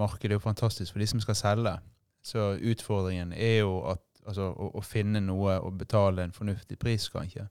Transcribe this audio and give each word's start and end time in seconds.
markedet 0.00 0.34
er 0.34 0.38
jo 0.40 0.48
fantastisk 0.48 0.94
for 0.94 1.02
de 1.02 1.08
som 1.10 1.20
skal 1.22 1.38
selge. 1.38 1.76
Så 2.24 2.52
utfordringen 2.72 3.32
er 3.32 3.60
jo 3.62 3.78
at, 3.92 4.02
altså, 4.26 4.50
å, 4.52 4.72
å 4.76 4.84
finne 4.84 5.22
noe 5.24 5.60
og 5.60 5.78
betale 5.80 6.24
en 6.24 6.36
fornuftig 6.36 6.78
pris, 6.80 7.08
kanskje. 7.12 7.48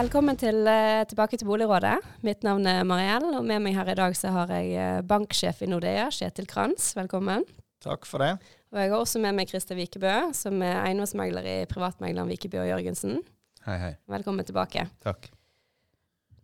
Velkommen 0.00 0.38
til, 0.38 0.62
eh, 0.70 1.02
tilbake 1.04 1.36
til 1.36 1.48
Boligrådet. 1.50 1.98
Mitt 2.24 2.44
navn 2.46 2.64
er 2.66 2.86
Mariell, 2.88 3.26
og 3.36 3.44
med 3.44 3.60
meg 3.60 3.74
her 3.76 3.90
i 3.90 3.98
dag 3.98 4.14
så 4.16 4.30
har 4.32 4.52
jeg 4.54 4.70
eh, 4.72 5.02
banksjef 5.02 5.60
i 5.60 5.68
Nordea, 5.68 6.06
Kjetil 6.14 6.46
Kranz. 6.48 6.94
Velkommen. 6.96 7.44
Takk 7.84 8.06
for 8.08 8.22
det. 8.22 8.38
Og 8.70 8.78
jeg 8.78 8.92
har 8.92 9.02
også 9.02 9.18
med 9.18 9.34
meg 9.34 9.50
Christer 9.50 9.74
Vikebø, 9.74 10.30
som 10.36 10.60
er 10.62 10.76
eiendomsmegler 10.84 11.42
i 11.42 11.56
privatmegleren 11.70 12.30
Vikebø 12.30 12.60
og 12.62 12.68
Jørgensen. 12.68 13.18
Hei, 13.66 13.76
hei. 13.82 13.90
Velkommen 14.14 14.46
tilbake. 14.46 14.84
Takk. 15.02 15.26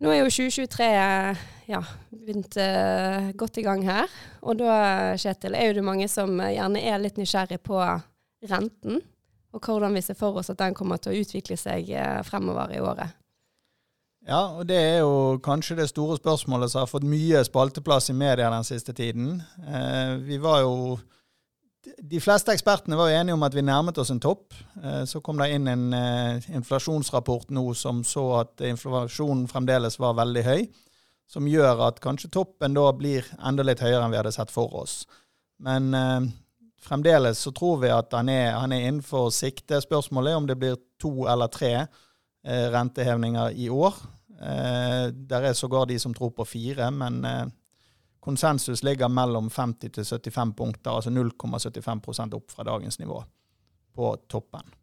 Nå 0.03 0.11
er 0.11 0.19
jo 0.19 0.27
2023 0.29 0.89
eh, 0.91 1.45
ja, 1.71 1.79
begynt 2.11 2.59
uh, 2.59 3.31
godt 3.39 3.61
i 3.61 3.63
gang 3.65 3.81
her. 3.87 4.11
Og 4.43 4.59
da, 4.59 4.75
Kjetil, 5.17 5.55
er 5.55 5.71
jo 5.71 5.79
det 5.79 5.85
mange 5.87 6.09
som 6.11 6.35
gjerne 6.43 6.83
er 6.83 6.99
litt 6.99 7.15
nysgjerrig 7.17 7.61
på 7.63 7.79
renten, 8.51 8.99
og 9.55 9.63
hvordan 9.63 9.95
vi 9.95 10.03
ser 10.03 10.19
for 10.19 10.35
oss 10.37 10.51
at 10.51 10.59
den 10.59 10.75
kommer 10.77 10.99
til 10.99 11.15
å 11.15 11.23
utvikle 11.23 11.55
seg 11.57 11.87
eh, 11.95 12.19
fremover 12.27 12.75
i 12.75 12.83
året. 12.83 13.15
Ja, 14.27 14.59
og 14.59 14.67
det 14.67 14.77
er 14.77 14.97
jo 14.99 15.39
kanskje 15.39 15.79
det 15.79 15.87
store 15.95 16.19
spørsmålet 16.19 16.75
som 16.75 16.83
har 16.83 16.91
fått 16.91 17.07
mye 17.07 17.39
spalteplass 17.47 18.11
i 18.11 18.19
media 18.19 18.51
den 18.51 18.67
siste 18.67 18.91
tiden. 18.93 19.39
Uh, 19.63 20.19
vi 20.27 20.43
var 20.43 20.65
jo 20.67 20.97
De 21.97 22.19
fleste 22.21 22.51
ekspertene 22.53 22.97
var 22.99 23.11
enige 23.13 23.35
om 23.35 23.43
at 23.45 23.55
vi 23.55 23.63
nærmet 23.65 23.97
oss 24.01 24.11
en 24.13 24.21
topp. 24.21 24.55
Eh, 24.83 25.03
så 25.09 25.21
kom 25.23 25.39
det 25.41 25.49
inn 25.55 25.67
en 25.71 25.85
eh, 25.95 26.49
inflasjonsrapport 26.57 27.53
nå 27.55 27.63
som 27.77 28.03
så 28.07 28.25
at 28.41 28.63
inflasjonen 28.65 29.47
fremdeles 29.51 29.99
var 30.01 30.17
veldig 30.19 30.43
høy. 30.47 30.65
Som 31.27 31.47
gjør 31.51 31.83
at 31.89 32.01
kanskje 32.03 32.31
toppen 32.31 32.75
da 32.77 32.85
blir 32.95 33.27
enda 33.43 33.65
litt 33.65 33.83
høyere 33.83 34.03
enn 34.05 34.13
vi 34.13 34.19
hadde 34.19 34.35
sett 34.35 34.53
for 34.53 34.75
oss. 34.81 35.01
Men 35.63 35.89
eh, 35.97 36.27
fremdeles 36.87 37.41
så 37.43 37.53
tror 37.55 37.81
vi 37.83 37.93
at 37.93 38.13
han 38.15 38.31
er, 38.31 38.51
han 38.57 38.75
er 38.75 38.87
innenfor 38.87 39.31
sikte. 39.35 39.81
Spørsmålet 39.83 40.33
er 40.33 40.41
om 40.41 40.49
det 40.49 40.59
blir 40.59 40.79
to 41.01 41.27
eller 41.27 41.51
tre 41.51 41.73
eh, 41.81 42.67
rentehevninger 42.73 43.57
i 43.57 43.71
år. 43.73 44.03
Der 44.37 45.45
er 45.49 45.55
sågar 45.57 45.87
de 45.89 45.95
som 45.97 46.13
tror 46.13 46.29
på 46.29 46.45
fire, 46.45 46.91
men 46.93 47.23
konsensus 48.27 48.83
ligger 48.83 49.07
mellom 49.07 49.47
50 49.49 49.93
til 49.95 50.05
75 50.05 50.53
punkter, 50.59 50.91
altså 50.91 51.13
0,75% 51.15 52.35
opp 52.35 52.51
fra 52.51 52.65
dagens 52.67 52.99
nivå 52.99 53.21
på 53.95 54.09
toppen. 54.27 54.73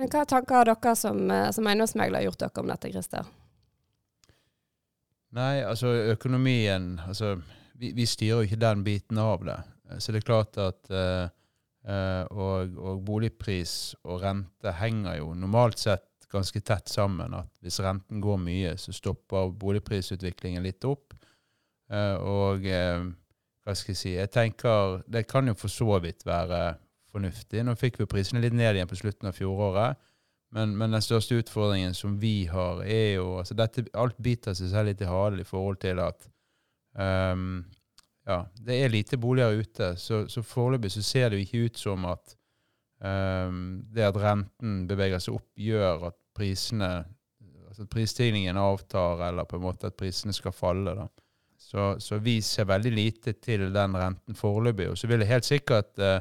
Men 0.00 0.08
hva 0.10 0.24
tanker 0.26 0.56
har 0.62 0.70
dere 0.70 0.94
som, 0.96 1.20
eh, 1.30 1.50
som 1.52 1.68
eiendomsmegler 1.68 2.24
gjort 2.24 2.40
dere 2.40 2.62
om 2.62 2.72
dette, 2.72 2.90
Christer? 2.94 3.28
Nei, 5.36 5.60
altså 5.66 5.92
økonomien 6.14 6.94
altså, 7.04 7.34
vi, 7.74 7.92
vi 7.92 8.06
styrer 8.06 8.40
jo 8.40 8.48
ikke 8.48 8.62
den 8.62 8.84
biten 8.86 9.20
av 9.20 9.44
det. 9.44 9.58
Så 10.00 10.14
det 10.14 10.22
er 10.22 10.28
klart 10.30 10.58
at 10.62 10.90
eh, 10.90 11.28
eh, 11.84 12.24
og, 12.32 12.74
og 12.78 13.04
boligpris 13.04 13.94
og 14.02 14.22
rente 14.24 14.74
henger 14.80 15.20
jo 15.20 15.32
normalt 15.36 15.82
sett 15.82 16.08
ganske 16.32 16.64
tett 16.64 16.88
sammen. 16.88 17.36
At 17.36 17.52
hvis 17.60 17.82
renten 17.84 18.24
går 18.24 18.40
mye, 18.42 18.74
så 18.80 18.96
stopper 18.96 19.52
boligprisutviklingen 19.60 20.64
litt 20.64 20.88
opp. 20.88 21.12
Eh, 21.92 22.16
og 22.16 22.64
eh, 22.66 23.04
hva 23.64 23.74
skal 23.76 23.92
jeg 23.92 23.98
si 24.00 24.12
Jeg 24.14 24.30
tenker 24.32 25.02
det 25.10 25.26
kan 25.28 25.48
jo 25.48 25.54
for 25.58 25.72
så 25.72 25.98
vidt 26.04 26.24
være 26.26 26.76
fornuftig. 27.12 27.62
Nå 27.64 27.76
fikk 27.78 28.00
vi 28.00 28.10
prisene 28.10 28.42
litt 28.42 28.56
ned 28.56 28.76
igjen 28.76 28.90
på 28.90 28.98
slutten 28.98 29.30
av 29.30 29.36
fjoråret. 29.36 30.00
Men, 30.54 30.76
men 30.78 30.94
den 30.94 31.02
største 31.02 31.40
utfordringen 31.40 31.96
som 31.98 32.18
vi 32.22 32.46
har, 32.46 32.84
er 32.86 33.16
jo 33.16 33.40
altså 33.40 33.56
dette, 33.58 33.88
Alt 33.98 34.20
biter 34.22 34.54
seg 34.54 34.70
selv 34.70 34.90
litt 34.90 35.02
i 35.02 35.08
halen 35.10 35.42
i 35.42 35.46
forhold 35.46 35.80
til 35.82 35.98
at 35.98 36.28
um, 36.94 37.64
ja, 38.22 38.44
det 38.62 38.76
er 38.78 38.92
lite 38.92 39.18
boliger 39.18 39.58
ute. 39.58 39.88
Så, 39.98 40.24
så 40.30 40.44
foreløpig 40.46 40.92
så 40.94 41.02
ser 41.02 41.30
det 41.30 41.40
jo 41.40 41.46
ikke 41.48 41.64
ut 41.66 41.80
som 41.80 42.06
at 42.06 42.36
um, 43.02 43.82
det 43.90 44.06
at 44.06 44.20
renten 44.22 44.84
beveger 44.90 45.24
seg 45.24 45.40
opp, 45.40 45.48
gjør 45.58 46.08
at 46.12 46.20
prisene 46.38 46.92
altså 47.66 47.88
at 47.88 47.90
prisstigningen 47.90 48.58
avtar, 48.60 49.26
eller 49.28 49.50
på 49.50 49.58
en 49.58 49.66
måte 49.66 49.90
at 49.90 49.98
prisene 49.98 50.34
skal 50.36 50.54
falle. 50.54 50.94
da. 50.94 51.08
Så, 51.64 51.84
så 52.00 52.18
vi 52.22 52.38
ser 52.44 52.68
veldig 52.68 52.92
lite 52.92 53.32
til 53.40 53.70
den 53.72 53.96
renten 53.96 54.36
foreløpig. 54.36 54.90
Og 54.92 54.98
så 55.00 55.08
vil 55.10 55.24
jeg 55.24 55.30
helt 55.30 55.48
sikkert 55.48 56.02
uh, 56.02 56.18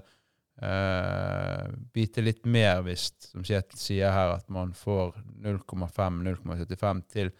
uh, 0.64 1.66
bite 1.94 2.24
litt 2.24 2.48
mer 2.48 2.80
hvis, 2.86 3.09
som 3.28 3.44
Kjetil 3.46 3.81
sier 3.81 4.16
her, 4.16 4.38
at 4.38 4.48
man 4.54 4.72
får 4.78 5.20
0,5-0,75 5.44 7.04
til 7.12 7.34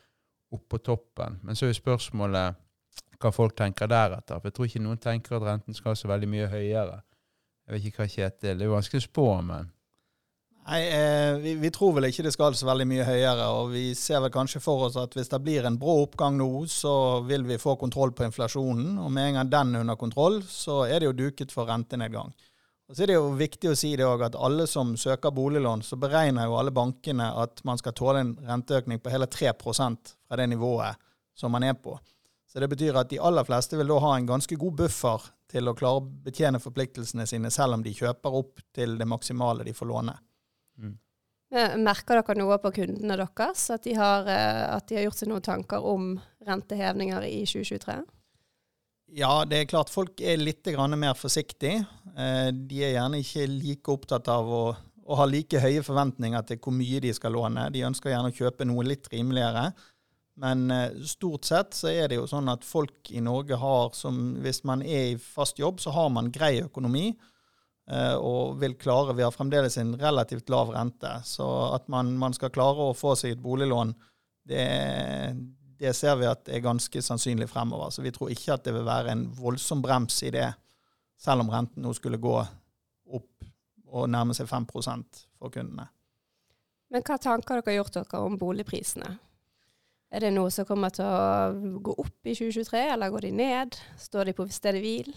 oppå 0.54 0.82
toppen. 0.84 1.40
Men 1.42 1.58
så 1.58 1.70
er 1.70 1.80
spørsmålet 1.80 2.60
hva 3.24 3.32
folk 3.32 3.56
tenker 3.58 3.88
deretter. 3.90 4.36
For 4.36 4.52
jeg 4.52 4.58
tror 4.58 4.70
ikke 4.70 4.84
noen 4.84 5.02
tenker 5.02 5.40
at 5.40 5.48
renten 5.48 5.78
skal 5.78 5.96
så 5.98 6.12
veldig 6.12 6.30
mye 6.30 6.52
høyere. 6.52 7.00
Jeg 7.64 7.76
vet 7.78 7.88
ikke 7.88 8.04
hva 8.04 8.12
Kjetil 8.12 8.60
Det 8.60 8.66
er 8.66 8.70
jo 8.70 8.76
vanskelig 8.76 9.02
å 9.06 9.08
spå, 9.08 9.28
men 9.48 9.72
Nei, 10.64 10.80
eh, 10.88 11.34
vi, 11.44 11.56
vi, 11.60 11.70
tror 11.76 11.98
vel 11.98 12.08
ikke 12.08 12.24
det 12.24 12.32
skal 12.32 12.56
så 12.56 12.68
veldig 12.70 12.86
mye 12.88 13.06
høyere. 13.08 13.50
Og 13.58 13.74
vi 13.74 13.84
ser 14.00 14.22
vel 14.24 14.32
kanskje 14.32 14.62
for 14.64 14.86
oss 14.88 14.96
at 15.00 15.16
hvis 15.18 15.32
det 15.34 15.42
blir 15.44 15.68
en 15.68 15.80
brå 15.80 15.98
oppgang 16.06 16.38
nå, 16.40 16.48
så 16.72 17.20
vil 17.28 17.44
vi 17.50 17.60
få 17.60 17.76
kontroll 17.82 18.14
på 18.16 18.24
inflasjonen. 18.30 18.96
Og 19.04 19.12
med 19.12 19.32
en 19.32 19.40
gang 19.42 19.52
den 19.52 19.76
er 19.76 19.84
under 19.84 20.00
kontroll, 20.00 20.40
så 20.48 20.86
er 20.88 21.02
det 21.02 21.12
jo 21.12 21.18
duket 21.26 21.52
for 21.52 21.68
rentenedgang. 21.68 22.32
Og 22.88 22.96
så 22.96 23.04
er 23.04 23.12
det 23.12 23.20
jo 23.20 23.36
viktig 23.36 23.72
å 23.72 23.76
si 23.80 23.94
det 24.00 24.08
også, 24.08 24.30
at 24.30 24.40
alle 24.48 24.68
som 24.70 24.96
søker 25.00 25.36
boliglån, 25.36 25.84
så 25.84 26.00
beregner 26.00 26.48
jo 26.48 26.58
alle 26.60 26.72
bankene 26.76 27.30
at 27.44 27.64
man 27.68 27.80
skal 27.80 27.96
tåle 27.98 28.24
en 28.24 28.34
renteøkning 28.48 29.00
på 29.04 29.12
hele 29.12 29.28
3% 29.32 30.16
fra 30.28 30.40
det 30.40 30.50
nivået 30.52 31.00
som 31.36 31.52
man 31.52 31.64
er 31.68 31.76
på. 31.80 31.96
Så 32.48 32.62
det 32.62 32.70
betyr 32.70 33.00
at 33.00 33.10
de 33.10 33.20
aller 33.20 33.48
fleste 33.48 33.80
vil 33.80 33.90
da 33.90 33.98
ha 34.04 34.12
en 34.16 34.28
ganske 34.30 34.56
god 34.62 34.76
buffer 34.84 35.32
til 35.50 35.68
å 35.68 35.74
klare 35.76 36.04
å 36.04 36.12
betjene 36.28 36.62
forpliktelsene 36.62 37.26
sine, 37.28 37.52
selv 37.52 37.80
om 37.80 37.84
de 37.84 37.96
kjøper 37.98 38.36
opp 38.38 38.62
til 38.76 39.00
det 39.00 39.08
maksimale 39.10 39.66
de 39.66 39.74
får 39.74 39.90
låne. 39.90 40.14
Mm. 40.80 40.98
Merker 41.84 42.18
dere 42.18 42.36
noe 42.40 42.58
på 42.58 42.72
kundene 42.74 43.18
deres? 43.20 43.68
At 43.74 43.86
de, 43.86 43.94
har, 43.98 44.26
eh, 44.26 44.64
at 44.74 44.88
de 44.90 44.98
har 44.98 45.06
gjort 45.06 45.22
seg 45.22 45.30
noen 45.30 45.46
tanker 45.46 45.86
om 45.86 46.16
rentehevninger 46.48 47.28
i 47.30 47.44
2023? 47.46 48.00
Ja, 49.14 49.44
det 49.46 49.60
er 49.60 49.70
klart 49.70 49.94
folk 49.94 50.22
er 50.26 50.42
litt 50.42 50.66
mer 50.98 51.14
forsiktige. 51.14 51.86
Eh, 52.18 52.50
de 52.50 52.82
er 52.82 52.96
gjerne 52.96 53.22
ikke 53.22 53.46
like 53.52 53.94
opptatt 53.94 54.28
av 54.34 54.50
å, 54.50 54.64
å, 55.06 55.16
ha 55.20 55.26
like 55.30 55.62
høye 55.62 55.84
forventninger 55.86 56.42
til 56.50 56.58
hvor 56.58 56.74
mye 56.74 57.00
de 57.04 57.14
skal 57.14 57.36
låne. 57.38 57.70
De 57.70 57.86
ønsker 57.86 58.10
gjerne 58.10 58.32
å 58.34 58.38
kjøpe 58.40 58.66
noe 58.66 58.88
litt 58.88 59.12
rimeligere. 59.14 59.70
Men 60.42 60.72
eh, 60.74 60.96
stort 61.06 61.46
sett 61.46 61.78
så 61.78 61.92
er 61.92 62.10
det 62.10 62.18
jo 62.18 62.26
sånn 62.26 62.50
at 62.50 62.66
folk 62.66 63.12
i 63.14 63.22
Norge 63.22 63.60
har 63.62 63.94
som 63.94 64.40
Hvis 64.42 64.64
man 64.66 64.82
er 64.82 65.12
i 65.12 65.20
fast 65.22 65.62
jobb, 65.62 65.78
så 65.84 65.94
har 65.94 66.10
man 66.10 66.34
grei 66.34 66.64
økonomi. 66.64 67.12
Eh, 67.92 68.16
og 68.16 68.60
vil 68.62 68.78
klare 68.80 69.14
Vi 69.14 69.24
har 69.26 69.32
fremdeles 69.32 69.78
en 69.78 69.96
relativt 70.00 70.50
lav 70.50 70.72
rente. 70.72 71.12
Så 71.26 71.48
at 71.76 71.88
man, 71.88 72.16
man 72.18 72.34
skal 72.34 72.54
klare 72.54 72.90
å 72.90 72.98
få 72.98 73.16
seg 73.20 73.36
et 73.36 73.44
boliglån, 73.44 73.94
det, 74.48 74.68
det, 75.80 75.94
ser 75.96 76.18
vi 76.20 76.28
at 76.28 76.50
er 76.52 76.64
ganske 76.64 77.02
sannsynlig 77.02 77.50
fremover. 77.52 77.92
Så 77.92 78.04
vi 78.04 78.12
tror 78.16 78.32
ikke 78.32 78.56
at 78.56 78.68
det 78.68 78.76
vil 78.76 78.88
være 78.88 79.16
en 79.16 79.28
voldsom 79.36 79.84
brems 79.84 80.22
i 80.24 80.32
det, 80.36 80.50
selv 81.20 81.46
om 81.46 81.52
renten 81.52 81.84
nå 81.84 81.94
skulle 81.96 82.22
gå 82.22 82.38
opp 82.40 83.52
og 83.94 84.10
nærme 84.10 84.36
seg 84.36 84.50
5 84.50 84.66
for 84.74 85.54
kundene. 85.54 85.86
Men 86.94 87.04
hva 87.06 87.18
tanker 87.18 87.60
dere 87.60 87.72
har 87.72 87.80
gjort 87.82 87.96
dere 88.00 88.24
om 88.26 88.36
boligprisene? 88.38 89.12
Er 90.14 90.22
det 90.22 90.34
noe 90.36 90.52
som 90.54 90.66
kommer 90.68 90.92
til 90.94 91.08
å 91.10 91.78
gå 91.82 91.96
opp 92.04 92.28
i 92.30 92.36
2023, 92.38 92.82
eller 92.94 93.10
går 93.10 93.26
de 93.26 93.32
ned? 93.34 93.78
Står 93.98 94.30
de 94.30 94.36
på 94.38 94.46
stedet 94.54 94.84
hvil? 94.84 95.10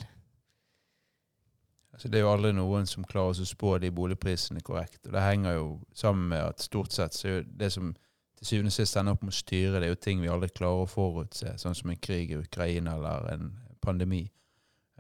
Altså, 1.97 2.11
det 2.13 2.19
er 2.19 2.27
jo 2.27 2.33
aldri 2.35 2.51
noen 2.53 2.85
som 2.85 3.07
klarer 3.09 3.39
å 3.41 3.47
spå 3.49 3.79
de 3.81 3.89
boligprisene 3.97 4.61
korrekt. 4.61 5.07
og 5.07 5.15
Det 5.15 5.23
henger 5.25 5.55
jo 5.57 5.69
sammen 5.97 6.29
med 6.29 6.43
at 6.45 6.61
stort 6.61 6.93
sett 6.93 7.17
så 7.17 7.31
er 7.31 7.47
det 7.49 7.71
som 7.73 7.95
til 8.37 8.47
syvende 8.51 8.69
og 8.69 8.75
sist 8.77 8.99
ender 9.01 9.17
opp 9.17 9.23
med 9.25 9.33
å 9.33 9.37
styre, 9.39 9.79
det 9.81 9.87
er 9.87 9.95
jo 9.95 10.03
ting 10.05 10.21
vi 10.21 10.29
aldri 10.29 10.51
klarer 10.53 10.85
å 10.85 10.91
forutse, 10.91 11.55
sånn 11.57 11.77
som 11.79 11.89
en 11.89 12.03
krig 12.05 12.35
i 12.35 12.37
Ukraina 12.37 12.99
eller 12.99 13.31
en 13.33 13.47
pandemi. 13.81 14.27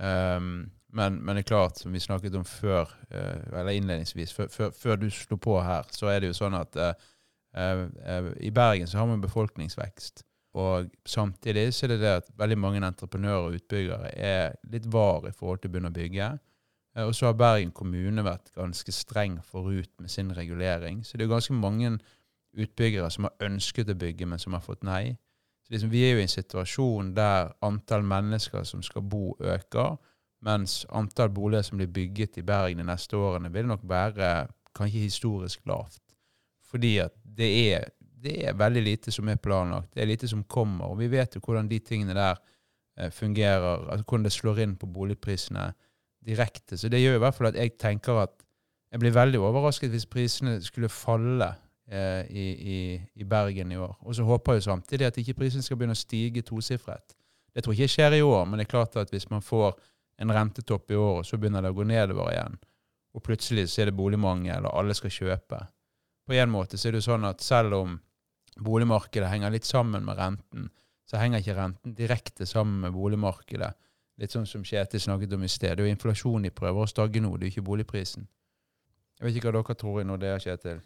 Um, 0.00 0.70
men, 0.96 1.18
men, 1.20 1.36
det 1.36 1.44
er 1.44 1.50
klart, 1.50 1.82
som 1.82 1.92
vi 1.92 2.00
snakket 2.00 2.38
om 2.40 2.46
før, 2.48 2.88
uh, 3.12 3.44
eller 3.52 3.76
innledningsvis, 3.76 4.32
før, 4.32 4.48
før, 4.48 4.72
før, 4.72 4.96
du 5.02 5.10
slo 5.12 5.36
på 5.36 5.58
her, 5.60 5.84
så 5.92 6.08
er 6.08 6.24
det 6.24 6.32
jo 6.32 6.38
sånn 6.38 6.56
at 6.56 6.80
uh, 6.80 6.96
i 8.40 8.50
Bergen 8.56 8.88
så 8.88 9.02
har 9.02 9.12
man 9.12 9.20
befolkningsvekst. 9.20 10.24
Og 10.56 10.88
samtidig 11.04 11.68
så 11.76 11.84
er 11.84 11.92
det 11.92 12.00
det 12.00 12.12
at 12.22 12.28
veldig 12.40 12.56
mange 12.60 12.80
entreprenører 12.88 13.50
og 13.50 13.56
utbyggere 13.58 14.12
er 14.16 14.56
litt 14.72 14.88
var 14.88 15.28
i 15.28 15.36
forhold 15.36 15.60
til 15.60 15.68
å 15.68 15.74
begynne 15.74 15.92
å 15.92 15.96
bygge. 15.96 16.28
Eh, 16.96 17.04
og 17.04 17.14
så 17.14 17.30
har 17.30 17.38
Bergen 17.38 17.72
kommune 17.76 18.24
vært 18.24 18.52
ganske 18.56 18.92
streng 18.92 19.38
forut 19.44 19.90
med 20.00 20.10
sin 20.10 20.32
regulering. 20.36 21.04
Så 21.04 21.16
det 21.16 21.26
er 21.26 21.34
ganske 21.34 21.54
mange 21.54 21.98
utbyggere 22.56 23.10
som 23.12 23.28
har 23.28 23.48
ønsket 23.50 23.92
å 23.92 23.98
bygge, 23.98 24.26
men 24.26 24.40
som 24.40 24.56
har 24.56 24.64
fått 24.64 24.84
nei. 24.86 25.16
Så 25.66 25.74
liksom, 25.74 25.90
Vi 25.90 26.04
er 26.04 26.14
jo 26.14 26.18
i 26.18 26.22
en 26.22 26.28
situasjon 26.28 27.14
der 27.14 27.52
antall 27.62 28.02
mennesker 28.02 28.64
som 28.64 28.82
skal 28.82 29.02
bo, 29.02 29.36
øker, 29.40 29.96
mens 30.40 30.86
antall 30.90 31.28
boliger 31.28 31.62
som 31.62 31.78
blir 31.78 31.90
bygget 31.90 32.38
i 32.38 32.42
Bergen 32.42 32.78
de 32.78 32.84
neste 32.84 33.16
årene, 33.16 33.52
vil 33.52 33.66
nok 33.66 33.80
være 33.82 34.46
kanskje 34.76 35.08
historisk 35.08 35.66
lavt. 35.66 36.02
Fordi 36.62 36.98
at 36.98 37.12
det 37.36 37.74
er, 37.74 37.88
det 37.98 38.48
er 38.48 38.54
veldig 38.54 38.82
lite 38.82 39.12
som 39.12 39.28
er 39.28 39.36
planlagt. 39.36 39.94
Det 39.94 40.02
er 40.02 40.06
lite 40.06 40.28
som 40.28 40.44
kommer. 40.44 40.84
Og 40.92 40.98
vi 40.98 41.08
vet 41.08 41.34
jo 41.34 41.40
hvordan 41.40 41.68
de 41.68 41.78
tingene 41.78 42.14
der 42.14 42.36
eh, 42.98 43.10
fungerer, 43.10 43.88
altså 43.90 44.04
hvordan 44.04 44.24
det 44.24 44.32
slår 44.32 44.58
inn 44.58 44.76
på 44.76 44.86
boligprisene 44.86 45.72
direkte. 46.26 46.78
Så 46.78 46.90
det 46.92 47.00
gjør 47.02 47.18
i 47.18 47.22
hvert 47.22 47.36
fall 47.36 47.50
at 47.50 47.58
jeg 47.60 47.76
tenker 47.80 48.22
at 48.24 48.34
jeg 48.92 49.02
blir 49.02 49.14
veldig 49.14 49.40
overrasket 49.42 49.92
hvis 49.92 50.06
prisene 50.10 50.58
skulle 50.64 50.90
falle 50.92 51.48
eh, 51.90 52.22
i, 52.30 52.46
i, 52.76 52.78
i, 53.14 53.26
Bergen 53.28 53.72
i 53.72 53.78
år. 53.80 53.96
Og 54.00 54.14
så 54.16 54.24
håper 54.24 54.56
jeg 54.56 54.66
samtidig 54.68 55.08
at 55.08 55.18
ikke 55.20 55.36
prisene 55.42 55.64
skal 55.66 55.78
begynne 55.78 55.96
å 55.96 56.00
stige 56.00 56.44
tosifret. 56.46 57.16
Det 57.54 57.64
tror 57.64 57.74
jeg 57.74 57.86
ikke 57.86 57.96
skjer 57.96 58.18
i 58.18 58.24
år, 58.24 58.44
men 58.46 58.60
det 58.60 58.66
er 58.66 58.72
klart 58.74 58.96
at 59.00 59.12
hvis 59.12 59.28
man 59.30 59.44
får 59.44 59.74
en 60.22 60.32
rentetopp 60.32 60.90
i 60.90 60.98
år, 61.00 61.22
så 61.24 61.38
begynner 61.40 61.64
det 61.64 61.72
å 61.72 61.76
gå 61.76 61.84
nedover 61.88 62.32
igjen, 62.32 62.56
og 63.16 63.24
plutselig 63.24 63.66
så 63.72 63.82
er 63.82 63.90
det 63.90 63.96
boligmangel, 63.96 64.68
og 64.68 64.78
alle 64.80 64.96
skal 64.96 65.12
kjøpe. 65.12 65.60
På 66.26 66.36
en 66.36 66.52
måte 66.52 66.76
så 66.76 66.88
er 66.88 66.96
det 66.96 67.02
jo 67.02 67.10
sånn 67.10 67.24
at 67.28 67.44
selv 67.44 67.76
om 67.78 67.96
boligmarkedet 68.64 69.28
henger 69.30 69.52
litt 69.52 69.68
sammen 69.68 70.04
med 70.04 70.18
renten, 70.18 70.70
så 71.06 71.20
henger 71.20 71.42
ikke 71.42 71.56
renten 71.56 71.94
direkte 71.96 72.48
sammen 72.48 72.80
med 72.82 72.96
boligmarkedet. 72.96 73.72
Litt 74.16 74.32
sånn 74.32 74.48
som 74.48 74.64
Kjetil 74.64 75.02
snakket 75.02 75.34
om 75.36 75.44
i 75.44 75.50
sted. 75.52 75.76
Det 75.76 75.84
er 75.84 75.90
jo 75.90 75.92
inflasjon 75.92 76.48
i 76.48 76.54
prøver 76.54 76.86
å 76.86 76.88
stagge 76.88 77.20
nå, 77.20 77.34
det 77.36 77.46
er 77.46 77.50
jo 77.50 77.54
ikke 77.56 77.68
boligprisen. 77.68 78.28
Jeg 79.16 79.26
vet 79.26 79.38
ikke 79.38 79.50
hva 79.50 79.60
dere 79.60 79.76
tror 79.80 80.00
i 80.00 80.06
når 80.08 80.22
det 80.22 80.30
er, 80.30 80.44
Kjetil? 80.44 80.80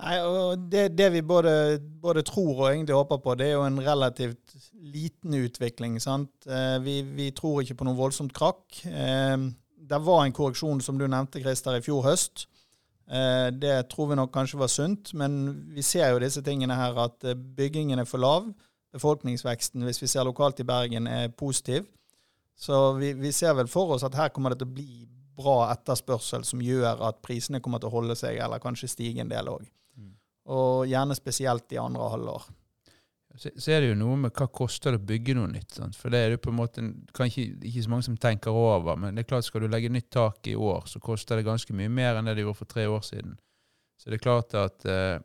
Nei, 0.00 0.14
og 0.22 0.68
det, 0.72 0.84
det 0.96 1.08
vi 1.12 1.20
både, 1.26 1.52
både, 2.00 2.22
tror 2.24 2.52
og 2.52 2.68
egentlig 2.70 2.96
håper 2.96 3.18
på, 3.24 3.34
det 3.36 3.48
er 3.50 3.56
jo 3.58 3.66
en 3.66 3.80
relativt 3.84 4.54
liten 4.72 5.34
utvikling. 5.40 5.98
sant? 6.00 6.30
Eh, 6.46 6.78
vi, 6.84 7.00
vi 7.02 7.30
tror 7.36 7.60
ikke 7.60 7.80
på 7.80 7.88
noe 7.88 7.98
voldsomt 7.98 8.32
krakk. 8.36 8.80
Eh, 8.86 9.36
det 9.90 10.00
var 10.06 10.24
en 10.24 10.36
korreksjon, 10.36 10.80
som 10.84 10.98
du 11.00 11.06
nevnte, 11.08 11.42
Christer, 11.42 11.76
i 11.76 11.84
fjor 11.84 12.04
høst. 12.06 12.46
Eh, 13.10 13.50
det 13.52 13.76
tror 13.92 14.12
vi 14.12 14.20
nok 14.20 14.32
kanskje 14.32 14.60
var 14.62 14.72
sunt, 14.72 15.12
men 15.18 15.40
vi 15.74 15.84
ser 15.84 16.14
jo 16.14 16.22
disse 16.22 16.44
tingene 16.46 16.78
her 16.78 16.96
at 17.04 17.32
byggingen 17.56 18.00
er 18.00 18.08
for 18.08 18.22
lav. 18.22 18.48
Befolkningsveksten, 18.94 19.84
hvis 19.84 20.00
vi 20.02 20.08
ser 20.10 20.24
lokalt 20.24 20.62
i 20.62 20.68
Bergen, 20.68 21.10
er 21.10 21.34
positiv. 21.34 21.90
Så 22.60 22.76
vi, 22.98 23.14
vi 23.16 23.32
ser 23.32 23.54
vel 23.56 23.70
for 23.72 23.96
oss 23.96 24.04
at 24.04 24.18
her 24.18 24.32
kommer 24.34 24.52
det 24.52 24.60
til 24.60 24.68
å 24.68 24.76
bli 24.76 25.04
bra 25.40 25.70
etterspørsel 25.72 26.44
som 26.44 26.60
gjør 26.60 27.06
at 27.08 27.22
prisene 27.24 27.62
kommer 27.64 27.80
til 27.80 27.88
å 27.88 27.94
holde 27.94 28.16
seg, 28.18 28.36
eller 28.36 28.60
kanskje 28.60 28.90
stige 28.92 29.24
en 29.24 29.32
del 29.32 29.48
òg 29.48 29.68
og 30.50 30.88
gjerne 30.88 31.14
spesielt 31.14 31.72
i 31.72 31.78
andre 31.80 32.08
halvår. 32.14 32.48
Så, 33.36 33.50
så, 33.54 33.70
er 33.70 33.84
det 33.84 33.92
jo 33.92 33.98
noe 34.00 34.16
med 34.24 34.32
hva 34.34 34.48
koster 34.50 34.92
det 34.92 34.98
å 34.98 35.06
bygge 35.06 35.36
noe 35.38 35.50
nytt. 35.52 35.76
Sant? 35.76 35.94
For 35.96 36.12
det 36.12 36.18
er 36.20 36.34
jo 36.34 36.40
på 36.42 36.50
en 36.50 36.58
måte 36.58 36.82
kanskje 37.16 37.46
ikke 37.54 37.84
så 37.84 37.92
mange 37.92 38.06
som 38.08 38.16
tenker 38.20 38.56
over, 38.56 38.98
men 38.98 39.14
det 39.14 39.22
er 39.24 39.30
klart 39.30 39.46
skal 39.46 39.64
du 39.64 39.70
legge 39.70 39.92
nytt 39.92 40.10
tak 40.12 40.50
i 40.50 40.56
år, 40.58 40.88
så 40.90 41.02
koster 41.02 41.38
det 41.38 41.46
ganske 41.46 41.76
mye 41.76 41.92
mer 41.92 42.18
enn 42.18 42.26
det 42.26 42.34
det 42.38 42.44
gjorde 42.44 42.58
for 42.58 42.72
tre 42.72 42.88
år 42.90 43.06
siden. 43.06 43.38
Så 44.00 44.10
det 44.10 44.18
er 44.18 44.24
klart 44.24 44.56
at 44.56 44.82
uh, 44.88 45.20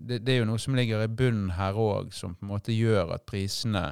det, 0.00 0.22
det, 0.24 0.34
er 0.34 0.40
jo 0.40 0.48
noe 0.48 0.60
som 0.60 0.74
ligger 0.74 1.04
i 1.04 1.10
bunnen 1.12 1.52
her 1.54 1.78
òg, 1.78 2.10
som 2.16 2.34
på 2.34 2.46
en 2.46 2.54
måte 2.56 2.74
gjør 2.74 3.14
at 3.14 3.26
prisene 3.28 3.90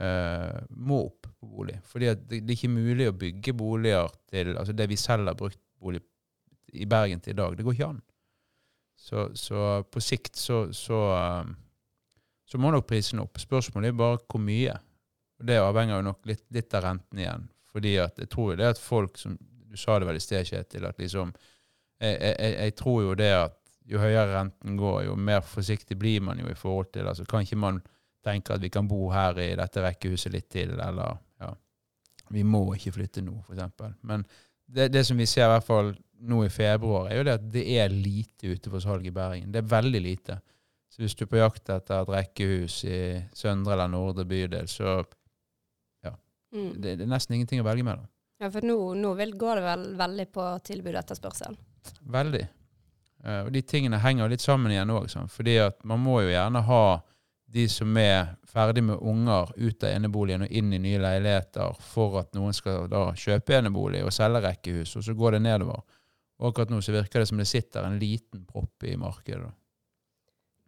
uh, 0.00 0.58
må 0.70 1.00
opp 1.06 1.28
på 1.40 1.46
bolig. 1.46 1.78
Fordi 1.88 2.10
det, 2.12 2.40
det, 2.40 2.44
er 2.44 2.56
ikke 2.56 2.72
mulig 2.72 3.08
å 3.10 3.16
bygge 3.16 3.54
boliger 3.56 4.12
til 4.30 4.52
altså 4.56 4.74
det 4.76 4.88
vi 4.90 4.98
selv 5.00 5.30
har 5.30 5.38
brukt 5.38 5.60
bolig 5.80 6.02
i 6.76 6.86
Bergen 6.88 7.22
til 7.22 7.34
i 7.34 7.38
dag. 7.38 7.56
Det 7.56 7.64
går 7.64 7.76
ikke 7.76 7.90
an. 7.94 8.02
Så, 8.96 9.28
så 9.36 9.82
på 9.92 10.00
sikt 10.00 10.36
så, 10.40 10.72
så, 10.74 11.00
um, 11.44 11.56
så, 12.48 12.58
må 12.58 12.72
nok 12.72 12.88
prisen 12.88 13.20
opp. 13.22 13.38
Spørsmålet 13.40 13.92
er 13.92 13.98
bare 13.98 14.22
hvor 14.24 14.42
mye. 14.42 14.78
Og 15.36 15.46
Det 15.46 15.60
avhenger 15.60 15.98
jo 15.98 16.08
nok 16.08 16.30
litt, 16.30 16.46
litt, 16.56 16.74
av 16.74 16.86
renten 16.86 17.20
igjen. 17.20 17.44
Fordi 17.72 17.98
at 18.00 18.18
jeg 18.18 18.30
tror 18.32 18.54
jo 18.54 18.58
det 18.62 18.72
at 18.72 18.80
folk 18.80 19.20
som 19.20 19.36
Du 19.66 19.76
sa 19.76 19.98
det 19.98 20.06
vel 20.06 20.16
i 20.16 20.22
sted, 20.22 20.46
Kjetil, 20.46 20.84
at 20.86 20.96
liksom 20.96 21.32
jeg, 22.00 22.16
jeg, 22.16 22.52
jeg, 22.54 22.74
tror 22.78 23.02
jo 23.02 23.14
det 23.18 23.32
at 23.34 23.56
jo 23.90 23.98
høyere 24.00 24.30
renten 24.30 24.76
går, 24.78 25.02
jo 25.08 25.16
mer 25.16 25.42
forsiktig 25.44 25.98
blir 25.98 26.22
man 26.24 26.38
jo 26.40 26.48
i 26.48 26.56
forhold 26.56 26.92
til 26.94 27.08
altså 27.08 27.24
Kan 27.28 27.44
ikke 27.44 27.58
man 27.60 27.80
tenke 28.26 28.56
at 28.56 28.62
vi 28.62 28.72
kan 28.72 28.88
bo 28.90 29.06
her 29.14 29.38
i 29.42 29.52
dette 29.58 29.84
rekkehuset 29.84 30.34
litt 30.34 30.48
til, 30.52 30.74
eller 30.74 31.16
ja, 31.42 31.52
vi 32.34 32.42
må 32.46 32.64
ikke 32.74 32.96
flytte 32.98 33.24
nå, 33.24 33.38
f.eks. 33.46 33.94
Men 34.06 34.26
det, 34.66 34.90
det, 34.94 35.04
som 35.06 35.18
vi 35.18 35.28
ser 35.30 35.46
i 35.46 35.52
hvert 35.54 35.66
fall 35.66 35.92
nå 36.26 36.42
i 36.46 36.50
februar, 36.50 37.10
er 37.10 37.20
jo 37.20 37.26
det 37.28 37.36
at 37.38 37.46
det 37.52 37.64
er 37.76 37.92
lite 37.92 38.56
ute 38.56 38.72
for 38.72 38.82
salg 38.82 39.06
i 39.06 39.14
Bergen. 39.14 39.52
Det 39.52 39.62
er 39.62 39.70
veldig 39.70 40.02
lite. 40.02 40.40
Så 40.90 41.02
hvis 41.02 41.14
du 41.14 41.26
er 41.26 41.30
på 41.30 41.38
jakt 41.38 41.70
etter 41.70 42.02
et 42.02 42.12
rekkehus 42.14 42.80
i 42.88 42.98
søndre 43.36 43.74
eller 43.76 43.90
nordre 43.92 44.24
bydel, 44.28 44.68
så 44.70 44.98
ja. 46.02 46.14
Mm. 46.54 46.70
Det, 46.80 46.94
det, 46.94 47.02
er 47.04 47.10
nesten 47.10 47.36
ingenting 47.36 47.60
å 47.62 47.66
velge 47.68 47.84
mellom. 47.86 48.06
Ja, 48.40 48.50
for 48.52 48.64
nå, 48.64 48.76
nå 48.96 49.14
går 49.16 49.60
det 49.60 49.64
vel 49.64 49.84
veldig 49.96 50.26
på 50.32 50.46
tilbud 50.64 50.94
og 50.94 51.02
etterspørsel? 51.02 51.58
Veldig. 52.16 52.44
Uh, 53.24 53.42
og 53.46 53.52
de 53.54 53.62
tingene 53.64 54.00
henger 54.00 54.32
litt 54.32 54.44
sammen 54.44 54.72
igjen 54.72 54.92
òg, 54.92 55.08
fordi 55.32 55.58
at 55.62 55.78
man 55.88 56.02
må 56.04 56.20
jo 56.24 56.32
gjerne 56.32 56.64
ha 56.66 56.82
de 57.46 57.66
som 57.70 57.96
er 58.00 58.32
ferdig 58.50 58.82
med 58.84 58.98
unger 59.00 59.52
ut 59.56 59.84
av 59.84 59.92
eneboligen 59.92 60.46
og 60.46 60.54
inn 60.58 60.72
i 60.74 60.80
nye 60.82 60.98
leiligheter 61.00 61.76
for 61.80 62.18
at 62.20 62.34
noen 62.36 62.56
skal 62.56 62.88
da 62.90 63.08
kjøpe 63.16 63.54
enebolig 63.60 64.02
og 64.04 64.14
selge 64.14 64.42
rekkehus, 64.48 64.96
og 64.98 65.06
så 65.06 65.14
går 65.14 65.36
det 65.36 65.44
nedover. 65.46 65.84
Og 66.36 66.50
akkurat 66.50 66.72
nå 66.72 66.82
så 66.84 66.92
virker 66.92 67.22
det 67.22 67.30
som 67.30 67.40
det 67.40 67.48
sitter 67.48 67.86
en 67.86 68.00
liten 68.00 68.44
propp 68.48 68.84
i 68.84 68.96
markedet. 69.00 69.48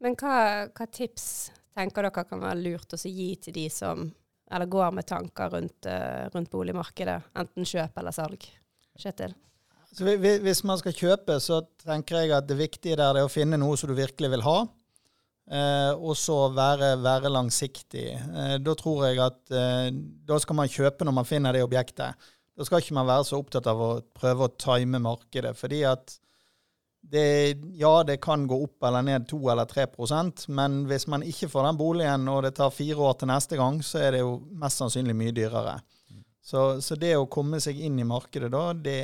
Men 0.05 0.15
hva, 0.15 0.69
hva, 0.71 0.87
tips 0.87 1.51
tenker 1.75 2.07
dere 2.07 2.25
kan 2.25 2.41
være 2.41 2.63
lurt 2.63 2.95
å 2.95 3.01
gi 3.03 3.33
til 3.43 3.57
de 3.57 3.67
som 3.73 4.07
eller 4.49 4.71
går 4.71 4.95
med 4.97 5.05
tanker 5.05 5.51
rundt, 5.53 5.85
uh, 5.85 6.25
rundt 6.33 6.49
boligmarkedet, 6.49 7.19
enten 7.37 7.67
kjøp 7.69 7.99
eller 8.01 8.15
salg? 8.17 8.47
Kjetil? 8.99 9.35
Så 9.93 10.05
hvis 10.21 10.63
man 10.69 10.79
skal 10.81 10.95
kjøpe, 10.97 11.37
så 11.41 11.61
tenker 11.83 12.23
jeg 12.23 12.33
at 12.37 12.49
det 12.49 12.57
viktige 12.57 12.97
der 12.97 13.19
er 13.19 13.27
å 13.27 13.33
finne 13.33 13.59
noe 13.61 13.77
som 13.77 13.91
du 13.91 13.97
virkelig 13.99 14.31
vil 14.33 14.45
ha. 14.47 14.57
Eh, 15.49 15.93
og 15.97 16.13
så 16.21 16.37
være, 16.53 16.93
være 17.01 17.33
langsiktig. 17.33 18.09
Eh, 18.13 18.57
da 18.61 18.75
tror 18.77 19.07
jeg 19.07 19.21
at 19.25 19.55
eh, 19.55 19.89
da 20.29 20.37
skal 20.43 20.59
man 20.59 20.69
kjøpe 20.69 21.07
når 21.09 21.17
man 21.17 21.29
finner 21.29 21.57
det 21.57 21.65
objektet. 21.65 22.29
Da 22.59 22.67
skal 22.67 22.83
ikke 22.83 22.97
man 22.99 23.09
være 23.09 23.25
så 23.25 23.39
opptatt 23.41 23.69
av 23.71 23.81
å 23.81 23.93
prøve 24.19 24.49
å 24.49 24.57
time 24.61 25.01
markedet. 25.01 25.55
fordi 25.57 25.85
at 25.89 26.19
det, 27.09 27.57
ja, 27.79 28.03
det 28.05 28.19
kan 28.21 28.47
gå 28.51 28.57
opp 28.67 28.85
eller 28.85 29.05
ned 29.07 29.29
2 29.31 29.39
eller 29.53 29.69
3% 29.71 30.49
men 30.53 30.83
hvis 30.91 31.07
man 31.09 31.23
ikke 31.25 31.49
får 31.49 31.69
den 31.69 31.79
boligen, 31.79 32.27
og 32.29 32.43
det 32.45 32.57
tar 32.59 32.75
fire 32.75 32.99
år 33.07 33.15
til 33.21 33.31
neste 33.31 33.57
gang, 33.57 33.79
så 33.87 34.03
er 34.03 34.13
det 34.13 34.25
jo 34.25 34.35
mest 34.51 34.83
sannsynlig 34.83 35.17
mye 35.17 35.33
dyrere. 35.33 35.79
Så, 36.45 36.81
så 36.81 36.97
det 36.97 37.15
å 37.17 37.29
komme 37.31 37.61
seg 37.61 37.79
inn 37.85 37.99
i 38.01 38.07
markedet 38.09 38.51
da, 38.53 38.73
det, 38.73 39.01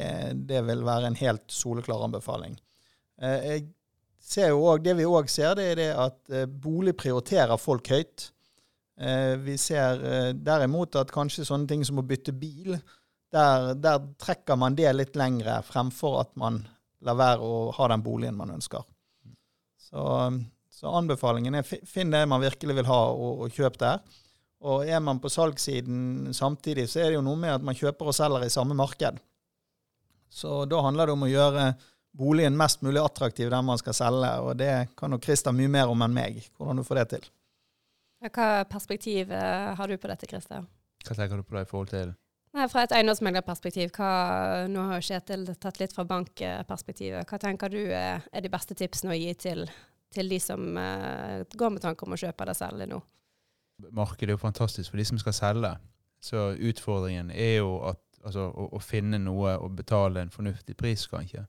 det 0.48 0.60
vil 0.66 0.84
være 0.84 1.10
en 1.10 1.18
helt 1.20 1.44
soleklar 1.52 2.04
anbefaling. 2.06 2.58
Eh, 3.20 3.48
jeg 3.50 3.66
også, 4.24 4.82
Det 4.82 4.94
vi 4.98 5.06
òg 5.06 5.28
ser, 5.28 5.54
det 5.54 5.64
er 5.72 5.76
det 5.80 5.90
at 5.92 6.18
eh, 6.32 6.46
bolig 6.46 6.96
prioriterer 6.96 7.56
folk 7.60 7.88
høyt. 7.88 8.30
Eh, 8.98 9.34
vi 9.42 9.56
ser 9.58 10.34
derimot 10.34 10.96
at 10.96 11.12
kanskje 11.12 11.44
sånne 11.44 11.68
ting 11.68 11.84
som 11.84 11.98
å 11.98 12.06
bytte 12.06 12.32
bil, 12.32 12.78
der, 13.34 13.74
der, 13.74 14.02
trekker 14.20 14.56
man 14.56 14.76
det 14.78 14.92
litt 14.94 15.16
lengre 15.18 15.58
fremfor 15.66 16.20
at 16.20 16.34
man 16.38 16.60
lar 17.04 17.16
være 17.18 17.42
å 17.42 17.70
ha 17.74 17.88
den 17.90 18.04
boligen 18.04 18.36
man 18.38 18.54
ønsker. 18.54 18.84
Så, 19.82 20.04
så 20.70 20.92
anbefalingen 20.94 21.58
er 21.58 21.66
finn 21.66 22.14
det 22.14 22.22
man 22.30 22.42
virkelig 22.42 22.78
vil 22.78 22.88
ha, 22.88 23.00
og, 23.10 23.44
og 23.44 23.56
kjøp 23.58 23.80
der. 23.82 24.04
Og 24.64 24.88
er 24.88 25.00
man 25.04 25.20
på 25.20 25.28
salgssiden 25.28 26.32
samtidig, 26.32 26.86
så 26.88 27.02
er 27.02 27.10
det 27.10 27.18
jo 27.18 27.26
noe 27.26 27.36
med 27.36 27.52
at 27.58 27.64
man 27.66 27.76
kjøper 27.76 28.08
og 28.08 28.16
selger 28.16 28.46
i 28.46 28.52
samme 28.52 28.76
marked. 28.78 29.18
Så 30.32 30.64
da 30.70 30.80
handler 30.82 31.10
det 31.10 31.14
om 31.14 31.26
å 31.26 31.30
gjøre 31.30 31.66
boligen 32.14 32.56
mest 32.58 32.82
mulig 32.86 33.02
attraktiv 33.02 33.50
den 33.50 33.66
man 33.66 33.80
skal 33.80 33.96
selge, 33.96 34.32
og 34.40 34.58
det 34.60 34.72
kan 34.98 35.12
nok 35.12 35.24
Christer 35.24 35.54
mye 35.56 35.70
mer 35.70 35.90
om 35.90 36.04
enn 36.06 36.14
meg, 36.14 36.42
hvordan 36.58 36.80
du 36.80 36.86
får 36.86 37.00
det 37.02 37.06
til. 37.16 37.30
Hva 38.24 38.48
perspektiv 38.70 39.32
eh, 39.34 39.72
har 39.76 39.90
du 39.90 39.98
på 40.00 40.08
dette, 40.08 40.28
Christer? 40.30 40.64
Hva 41.04 41.16
tenker 41.16 41.40
du 41.40 41.44
på 41.44 41.58
det 41.58 41.66
i 41.66 41.70
forhold 41.70 41.90
til 41.92 42.14
Nei, 42.54 42.68
Fra 42.70 42.84
et 42.86 42.92
eiendomsmeglerperspektiv, 42.94 43.96
nå 44.70 44.82
har 44.92 45.02
Kjetil 45.02 45.48
tatt 45.58 45.80
litt 45.80 45.94
fra 45.94 46.04
bankperspektivet. 46.06 47.26
Hva 47.26 47.40
tenker 47.42 47.72
du 47.72 47.80
er 47.90 48.22
de 48.30 48.52
beste 48.52 48.76
tipsene 48.78 49.10
å 49.10 49.18
gi 49.18 49.32
til, 49.34 49.64
til 50.14 50.30
de 50.30 50.38
som 50.38 50.62
uh, 50.78 51.42
går 51.50 51.74
med 51.74 51.82
tanke 51.82 52.06
om 52.06 52.14
å 52.14 52.20
kjøpe 52.20 52.46
eller 52.46 52.54
selge 52.54 52.86
nå? 52.92 53.00
Markedet 53.90 54.30
er 54.30 54.36
jo 54.36 54.44
fantastisk 54.44 54.92
for 54.92 55.02
de 55.02 55.08
som 55.08 55.18
skal 55.18 55.34
selge. 55.34 55.72
Så 56.22 56.52
utfordringen 56.54 57.34
er 57.34 57.56
jo 57.58 57.74
at, 57.90 58.00
altså, 58.22 58.46
å, 58.54 58.68
å, 58.78 58.78
finne 58.78 59.18
noe 59.18 59.56
og 59.58 59.74
betale 59.82 60.22
en 60.22 60.30
fornuftig 60.30 60.78
pris, 60.78 61.08
kanskje. 61.10 61.42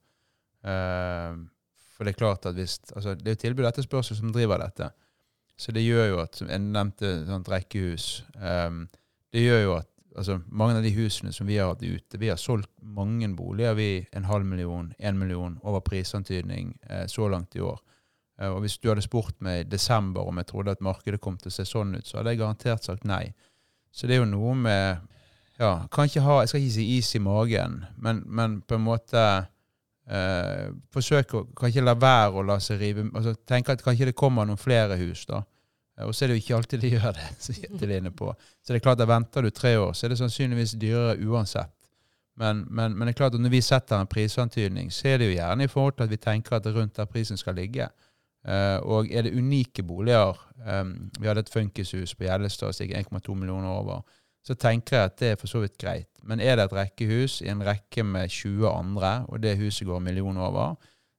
Uh, 0.66 1.46
for 1.96 2.04
det 2.04 2.16
er 2.16 2.20
klart 2.20 2.46
at 2.50 2.58
hvis, 2.58 2.80
altså, 2.96 3.14
det 3.16 3.30
er 3.30 3.38
jo 3.38 3.44
tilbud 3.46 3.64
og 3.64 3.70
etterspørsel 3.70 4.18
som 4.18 4.34
driver 4.36 4.60
dette. 4.60 4.90
Så 5.58 5.72
det 5.72 5.86
gjør 5.86 6.10
jo 6.10 6.22
at, 6.26 6.42
jeg 6.42 6.60
nevnte 6.60 7.12
sånt 7.30 7.50
rekkehus, 7.52 8.26
um, 8.36 8.86
det 9.32 9.46
gjør 9.46 9.62
jo 9.64 9.76
at 9.80 9.92
altså 10.16 10.40
Mange 10.48 10.78
av 10.78 10.86
de 10.86 10.94
husene 10.96 11.34
som 11.36 11.48
vi 11.48 11.58
har 11.60 11.74
hatt 11.74 11.84
ute 11.84 12.20
Vi 12.20 12.30
har 12.32 12.40
solgt 12.40 12.72
mange 12.80 13.28
boliger, 13.36 13.74
vi. 13.76 14.06
En 14.16 14.24
halv 14.30 14.46
million, 14.46 14.94
én 15.00 15.18
million 15.20 15.58
over 15.64 15.84
prisantydning 15.84 16.78
eh, 16.90 17.06
så 17.08 17.28
langt 17.28 17.56
i 17.56 17.60
år. 17.60 17.80
Eh, 18.40 18.48
og 18.50 18.62
Hvis 18.62 18.78
du 18.78 18.90
hadde 18.90 19.04
spurt 19.04 19.36
meg 19.44 19.60
i 19.60 19.70
desember 19.70 20.28
om 20.28 20.38
jeg 20.38 20.48
trodde 20.52 20.72
at 20.72 20.82
markedet 20.82 21.22
kom 21.22 21.38
til 21.38 21.52
å 21.52 21.56
se 21.58 21.66
sånn 21.68 21.96
ut, 21.98 22.08
så 22.08 22.20
hadde 22.20 22.36
jeg 22.36 22.42
garantert 22.44 22.88
sagt 22.88 23.04
nei. 23.04 23.34
Så 23.92 24.08
det 24.08 24.16
er 24.16 24.24
jo 24.24 24.32
noe 24.32 24.56
med 24.56 25.04
ja, 25.60 25.88
kan 25.92 26.10
ikke 26.10 26.24
ha, 26.26 26.42
Jeg 26.42 26.50
skal 26.52 26.64
ikke 26.64 26.76
si 26.76 26.88
is 26.98 27.14
i 27.16 27.20
magen, 27.24 27.86
men, 27.96 28.24
men 28.26 28.62
på 28.62 28.76
en 28.76 28.88
måte 28.88 29.22
eh, 30.10 30.70
forsøke 30.94 31.40
å 31.40 31.44
kan 31.58 31.72
ikke 31.72 31.84
la 31.86 31.96
være 32.00 32.40
å 32.40 32.46
la 32.46 32.60
seg 32.64 32.80
rive 32.82 33.06
altså 33.12 33.36
Tenke 33.48 33.76
at 33.76 33.84
kanskje 33.84 34.12
det 34.12 34.18
kommer 34.18 34.46
noen 34.46 34.62
flere 34.62 34.98
hus, 35.02 35.26
da. 35.30 35.44
Eh, 35.98 36.06
Og 36.06 36.16
så 36.16 36.26
er 36.26 36.28
det 36.32 36.38
jo 36.38 36.44
ikke 36.44 36.56
alltid 36.60 36.80
de 36.82 36.94
gjør 36.96 37.12
det. 37.20 37.30
Så, 37.40 37.54
på. 38.16 38.34
Så 38.62 38.74
det 38.74 38.80
er 38.80 38.86
klart 38.86 39.02
at 39.02 39.08
venter 39.08 39.42
du 39.42 39.50
tre 39.50 39.78
år, 39.78 39.94
så 39.94 40.06
er 40.06 40.10
det 40.14 40.22
sannsynligvis 40.22 40.78
dyrere 40.82 41.18
uansett. 41.26 41.72
Men, 42.36 42.66
men, 42.70 42.98
men 42.98 43.08
det 43.08 43.14
er 43.14 43.22
klart 43.22 43.36
at 43.36 43.40
når 43.40 43.54
vi 43.54 43.62
setter 43.64 44.02
en 44.02 44.10
prisantydning, 44.12 44.92
så 44.92 45.14
er 45.14 45.22
det 45.22 45.30
jo 45.30 45.38
gjerne 45.38 45.64
i 45.64 45.72
forhold 45.72 45.96
til 45.96 46.04
at 46.04 46.12
vi 46.12 46.20
tenker 46.20 46.58
at 46.58 46.66
det 46.66 46.74
er 46.74 46.82
rundt 46.82 46.98
der 46.98 47.08
prisen 47.08 47.40
skal 47.40 47.56
ligge. 47.56 47.88
Eh, 48.46 48.78
og 48.84 49.08
er 49.12 49.26
det 49.26 49.34
unike 49.34 49.84
boliger 49.84 50.36
um, 50.68 51.10
Vi 51.18 51.28
hadde 51.28 51.42
et 51.42 51.50
funkishus 51.50 52.12
på 52.14 52.28
Gjellestad 52.28 52.76
som 52.76 52.86
gikk 52.86 53.08
1,2 53.10 53.34
millioner 53.40 53.72
over. 53.72 54.04
Så 54.46 54.54
tenker 54.62 54.98
jeg 54.98 55.10
at 55.10 55.18
det 55.20 55.32
er 55.32 55.40
for 55.42 55.50
så 55.50 55.64
vidt 55.64 55.78
greit. 55.82 56.10
Men 56.24 56.42
er 56.42 56.58
det 56.58 56.68
et 56.68 56.76
rekkehus 56.78 57.40
i 57.42 57.50
en 57.50 57.64
rekke 57.66 58.04
med 58.06 58.30
20 58.30 58.68
andre, 58.70 59.14
og 59.30 59.42
det 59.42 59.58
huset 59.58 59.88
går 59.88 59.98
en 59.98 60.06
million 60.06 60.38
over, 60.38 60.76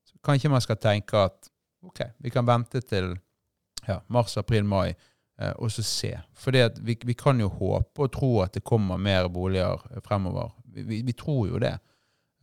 så 0.07 0.19
kanskje 0.25 0.51
man 0.51 0.63
skal 0.63 0.79
tenke 0.83 1.19
at 1.19 1.51
ok, 1.87 2.03
vi 2.23 2.31
kan 2.31 2.47
vente 2.47 2.81
til 2.87 3.13
ja, 3.87 4.01
mars, 4.09 4.37
april, 4.37 4.65
mai, 4.67 4.95
eh, 5.41 5.53
og 5.59 5.71
så 5.71 5.83
se. 5.87 6.13
For 6.35 6.55
vi, 6.83 6.97
vi 7.03 7.15
kan 7.19 7.41
jo 7.41 7.49
håpe 7.49 8.07
og 8.07 8.13
tro 8.15 8.31
at 8.43 8.55
det 8.55 8.65
kommer 8.67 8.99
mer 8.99 9.29
boliger 9.29 9.83
eh, 9.91 10.03
fremover. 10.05 10.55
Vi, 10.65 10.83
vi, 10.83 11.03
vi 11.07 11.15
tror 11.19 11.47
jo 11.49 11.63
det. 11.63 11.77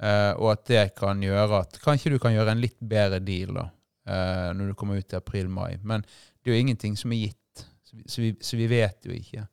Eh, 0.03 0.31
og 0.39 0.51
at 0.51 0.65
det 0.67 0.83
kan 0.97 1.21
gjøre 1.23 1.61
at 1.63 1.77
Kanskje 1.83 2.15
du 2.15 2.19
kan 2.19 2.33
gjøre 2.33 2.55
en 2.55 2.63
litt 2.63 2.79
bedre 2.79 3.21
deal 3.23 3.53
da, 3.55 3.67
eh, 4.09 4.49
når 4.57 4.71
du 4.71 4.77
kommer 4.79 4.99
ut 4.99 5.13
i 5.13 5.19
april-mai. 5.19 5.77
Men 5.83 6.03
det 6.03 6.51
er 6.51 6.57
jo 6.57 6.63
ingenting 6.65 6.97
som 6.99 7.13
er 7.13 7.27
gitt, 7.27 7.65
så 7.83 8.23
vi, 8.23 8.33
så 8.39 8.49
så 8.51 8.69
vet 8.71 9.07
jo 9.07 9.15
ikke. 9.15 9.47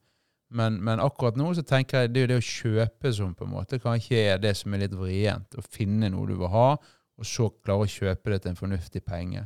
Men, 0.51 0.81
men 0.83 1.01
akkurat 1.03 1.37
nå 1.39 1.53
så 1.55 1.63
tenker 1.67 2.05
jeg 2.05 2.13
det 2.15 2.23
er 2.25 2.33
det 2.33 2.41
å 2.41 2.47
kjøpe 2.47 3.13
som 3.15 3.35
på 3.39 3.47
en 3.47 3.53
måte 3.53 3.79
kanskje 3.83 4.23
er 4.33 4.41
det 4.43 4.57
som 4.59 4.75
er 4.75 4.85
litt 4.85 4.97
vrient. 4.99 5.55
Å 5.55 5.63
finne 5.63 6.11
noe 6.11 6.27
du 6.27 6.35
vil 6.41 6.51
ha, 6.51 6.73
og 7.21 7.29
så 7.29 7.51
klare 7.63 7.87
å 7.87 7.91
kjøpe 7.91 8.33
det 8.33 8.41
til 8.43 8.53
en 8.53 8.59
fornuftig 8.59 9.05
penge. 9.07 9.45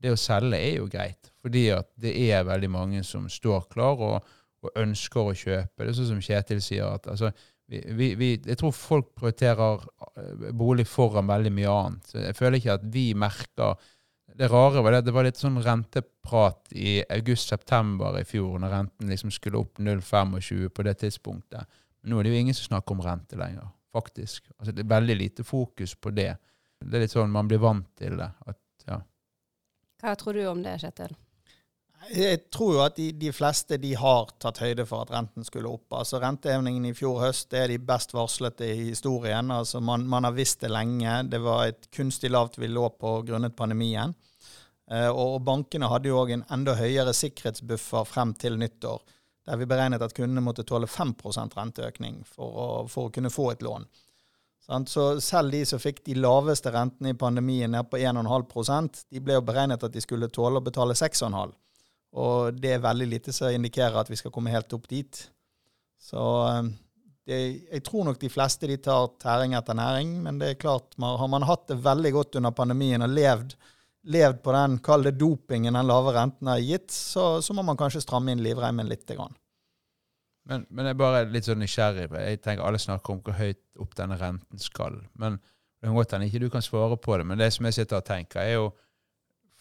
Det 0.00 0.12
å 0.12 0.20
selge 0.20 0.58
er 0.60 0.78
jo 0.78 0.88
greit, 0.92 1.32
fordi 1.44 1.66
at 1.74 1.90
det 2.00 2.14
er 2.28 2.46
veldig 2.48 2.70
mange 2.72 3.02
som 3.04 3.28
står 3.32 3.68
klar 3.72 4.00
og, 4.04 4.32
og 4.64 4.80
ønsker 4.80 5.28
å 5.28 5.36
kjøpe. 5.36 5.82
Det 5.82 5.90
er 5.90 5.98
sånn 5.98 6.10
som 6.14 6.24
Kjetil 6.24 6.62
sier, 6.64 6.88
at 6.88 7.08
altså, 7.12 7.32
vi, 7.66 7.80
vi, 7.98 8.10
vi, 8.14 8.30
jeg 8.46 8.60
tror 8.60 8.74
folk 8.76 9.10
prioriterer 9.18 9.82
eh, 10.20 10.50
bolig 10.54 10.86
foran 10.88 11.28
veldig 11.28 11.52
mye 11.56 11.72
annet. 11.72 12.12
Jeg 12.14 12.38
føler 12.38 12.60
ikke 12.60 12.76
at 12.78 12.86
vi 12.94 13.06
merker 13.18 13.88
Det 14.36 14.48
rare 14.52 14.82
var 14.84 14.92
det 14.92 14.98
at 15.00 15.06
det 15.06 15.14
var 15.16 15.24
litt 15.24 15.38
sånn 15.40 15.56
renteprat 15.64 16.72
i 16.76 16.98
august-september 17.14 18.18
i 18.20 18.24
fjor, 18.28 18.58
når 18.60 18.74
renten 18.74 19.12
liksom 19.12 19.32
skulle 19.32 19.62
opp 19.62 19.80
0,25 19.80 20.68
på 20.76 20.84
det 20.84 20.94
tidspunktet. 21.00 21.78
Men 22.02 22.12
nå 22.12 22.20
er 22.20 22.26
det 22.26 22.34
jo 22.34 22.42
ingen 22.44 22.58
som 22.58 22.68
snakker 22.68 22.96
om 22.96 23.04
rente 23.06 23.38
lenger, 23.40 23.70
faktisk. 23.96 24.50
Altså, 24.58 24.74
det 24.76 24.84
er 24.84 24.92
veldig 24.92 25.16
lite 25.16 25.46
fokus 25.46 25.96
på 25.96 26.12
det. 26.12 26.34
Det 26.84 26.98
er 26.98 27.06
litt 27.06 27.14
sånn 27.14 27.32
man 27.32 27.48
blir 27.48 27.62
vant 27.62 27.88
til 27.96 28.18
det. 28.20 28.28
At, 28.46 28.60
ja. 28.84 29.00
Hva 30.02 30.12
tror 30.20 30.36
du 30.36 30.44
om 30.50 30.60
det, 30.62 30.76
Kjetil? 30.84 31.16
Jeg 32.12 32.44
tror 32.54 32.74
jo 32.76 32.82
at 32.84 32.98
de, 32.98 33.08
de, 33.18 33.32
fleste 33.34 33.78
de 33.82 33.94
har 33.98 34.28
tatt 34.38 34.60
høyde 34.62 34.84
for 34.86 35.06
at 35.06 35.12
renten 35.14 35.46
skulle 35.46 35.70
opp. 35.72 35.88
Altså 35.96 36.20
Rentehevingen 36.22 36.84
i 36.86 36.94
fjor 36.94 37.18
høst 37.24 37.48
det 37.50 37.62
er 37.64 37.72
de 37.72 37.80
best 37.82 38.12
varslete 38.14 38.68
i 38.68 38.90
historien. 38.92 39.50
Altså 39.50 39.80
man, 39.82 40.04
man, 40.06 40.28
har 40.28 40.36
visst 40.36 40.60
det 40.62 40.70
lenge. 40.70 41.22
Det 41.32 41.40
var 41.42 41.66
et 41.66 41.88
kunstig 41.94 42.30
lavt 42.30 42.60
vi 42.60 42.70
lå 42.70 42.88
på 43.00 43.18
grunnet 43.26 43.56
pandemien. 43.58 44.14
Eh, 44.90 45.08
og 45.10 45.42
bankene 45.46 45.90
hadde 45.90 46.10
jo 46.10 46.22
òg 46.22 46.32
en 46.36 46.46
enda 46.54 46.76
høyere 46.78 47.14
sikkerhetsbuffer 47.16 48.06
frem 48.06 48.34
til 48.38 48.58
nyttår, 48.60 49.02
der 49.46 49.60
vi 49.60 49.68
beregnet 49.70 50.02
at 50.02 50.14
kundene 50.14 50.44
måtte 50.44 50.66
tåle 50.66 50.86
5 50.90 51.14
renteøkning 51.56 52.22
for 52.26 52.46
å, 52.46 52.66
for 52.90 53.08
å 53.08 53.14
kunne 53.14 53.30
få 53.30 53.50
et 53.52 53.62
lån. 53.62 53.86
Så 54.66 55.04
selv 55.22 55.52
de 55.54 55.60
som 55.66 55.78
fikk 55.78 56.00
de 56.08 56.16
laveste 56.18 56.72
rentene 56.74 57.12
i 57.12 57.18
pandemien 57.18 57.70
ned 57.70 57.86
på 57.86 58.00
1,5% 58.02 59.04
de 59.14 59.20
ble 59.22 59.36
jo 59.36 59.44
beregnet 59.46 59.84
at 59.86 59.94
de 59.94 60.02
skulle 60.02 60.26
tåle 60.34 60.58
å 60.58 60.66
betale 60.66 60.96
6,5 60.98 61.54
og 62.16 62.56
det 62.60 62.76
er 62.76 62.84
veldig 62.84 63.06
lite 63.10 63.34
som 63.34 63.52
indikerer 63.52 64.00
at 64.00 64.10
vi 64.10 64.16
skal 64.18 64.32
komme 64.32 64.52
helt 64.54 64.72
opp 64.72 64.88
dit. 64.88 65.20
Så 66.00 66.22
eh, 66.48 66.68
det, 67.28 67.40
jeg 67.74 67.84
tror 67.84 68.06
nok 68.08 68.20
de 68.20 68.30
fleste 68.32 68.68
de 68.70 68.78
tar 68.80 69.10
tæring 69.22 69.56
etter 69.58 69.76
næring, 69.76 70.16
men 70.24 70.40
det 70.40 70.52
er 70.52 70.60
klart, 70.60 70.96
har 70.96 71.28
man 71.32 71.46
hatt 71.48 71.66
det 71.68 71.82
veldig 71.84 72.12
godt 72.16 72.38
under 72.40 72.54
pandemien 72.56 73.04
og 73.04 73.12
levd, 73.12 73.56
levd 74.06 74.38
på 74.44 74.54
den 74.54 74.78
kalde 74.84 75.12
dopingen 75.14 75.74
den 75.74 75.88
lave 75.88 76.14
renten 76.14 76.50
har 76.50 76.62
gitt, 76.62 76.90
så, 76.94 77.42
så, 77.42 77.56
må 77.56 77.64
man 77.66 77.78
kanskje 77.78 78.04
stramme 78.04 78.32
inn 78.32 78.44
livreimen 78.44 78.88
litt. 78.88 79.10
Men, 80.46 80.66
men, 80.70 80.86
jeg 80.86 80.94
er 80.94 81.00
bare 81.00 81.26
litt 81.30 81.48
sånn 81.48 81.62
nysgjerrig. 81.62 82.08
Jeg 82.14 82.40
tenker 82.44 82.64
Alle 82.64 82.80
snakker 82.82 83.16
om 83.16 83.22
hvor 83.26 83.38
høyt 83.38 83.62
opp 83.82 83.96
denne 83.98 84.18
renten 84.20 84.62
skal. 84.62 85.00
Men 85.18 85.40
det 85.40 85.88
kan 85.88 85.98
godt 85.98 86.16
hende 86.16 86.30
ikke 86.30 86.44
du 86.46 86.50
kan 86.52 86.64
svare 86.64 86.98
på 87.02 87.18
det. 87.18 87.26
Men 87.26 87.40
det 87.42 87.50
som 87.54 87.66
jeg 87.66 87.80
sitter 87.80 88.00
og 88.00 88.06
tenker, 88.06 88.42
er 88.42 88.60
jo 88.60 88.74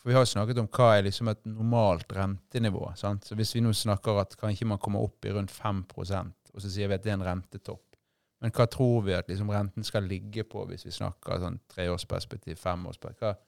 for 0.05 0.11
Vi 0.11 0.17
har 0.19 0.25
snakket 0.29 0.59
om 0.61 0.67
hva 0.69 0.91
er 0.93 1.07
liksom 1.07 1.31
et 1.31 1.39
normalt 1.49 2.11
rentenivå. 2.13 2.91
Sant? 2.95 3.25
Så 3.25 3.33
Hvis 3.35 3.55
vi 3.55 3.63
nå 3.65 3.71
snakker 3.73 4.19
at 4.21 4.35
kan 4.37 4.51
ikke 4.53 4.67
man 4.69 4.77
komme 4.77 5.01
opp 5.01 5.25
i 5.25 5.31
rundt 5.33 5.49
5% 5.49 6.45
og 6.55 6.61
så 6.61 6.69
sier 6.71 6.87
vi 6.87 6.95
at 6.95 7.03
det 7.03 7.11
er 7.11 7.17
en 7.17 7.25
rentetopp. 7.25 7.97
Men 8.43 8.53
hva 8.55 8.67
tror 8.69 9.01
vi 9.07 9.15
at 9.15 9.27
liksom 9.31 9.49
renten 9.51 9.83
skal 9.83 10.05
ligge 10.07 10.45
på 10.47 10.63
hvis 10.69 10.85
vi 10.85 10.93
snakker 10.93 11.41
sånn 11.41 11.57
treårsperspektiv, 11.73 12.59
femårsperspektiv? 12.61 13.41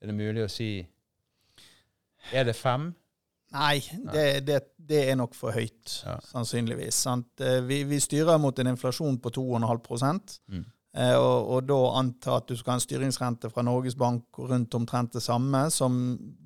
Er 0.00 0.10
det 0.10 0.16
mulig 0.16 0.44
å 0.46 0.50
si 0.50 0.72
Er 2.32 2.48
det 2.48 2.56
fem? 2.56 2.90
Nei, 3.50 3.80
det, 4.12 4.24
det, 4.46 4.58
det, 4.78 5.00
er 5.10 5.16
nok 5.18 5.32
for 5.34 5.50
høyt, 5.50 5.96
ja. 6.04 6.20
sannsynligvis. 6.22 7.00
Eh, 7.42 7.56
vi, 7.66 7.80
vi, 7.88 7.98
styrer 7.98 8.38
mot 8.38 8.58
en 8.62 8.70
inflasjon 8.70 9.18
på 9.22 9.32
2,5 9.34 10.20
mm. 10.46 10.68
Eh, 10.90 11.14
og, 11.14 11.50
og, 11.54 11.66
da 11.68 11.76
anta 12.00 12.32
at 12.40 12.48
du 12.50 12.56
skal 12.58 12.72
ha 12.72 12.80
en 12.80 12.82
styringsrente 12.82 13.50
fra 13.52 13.62
Norges 13.62 13.94
Bank 13.98 14.40
rundt 14.42 14.74
omtrent 14.74 15.14
det 15.14 15.22
samme, 15.22 15.68
som 15.70 16.00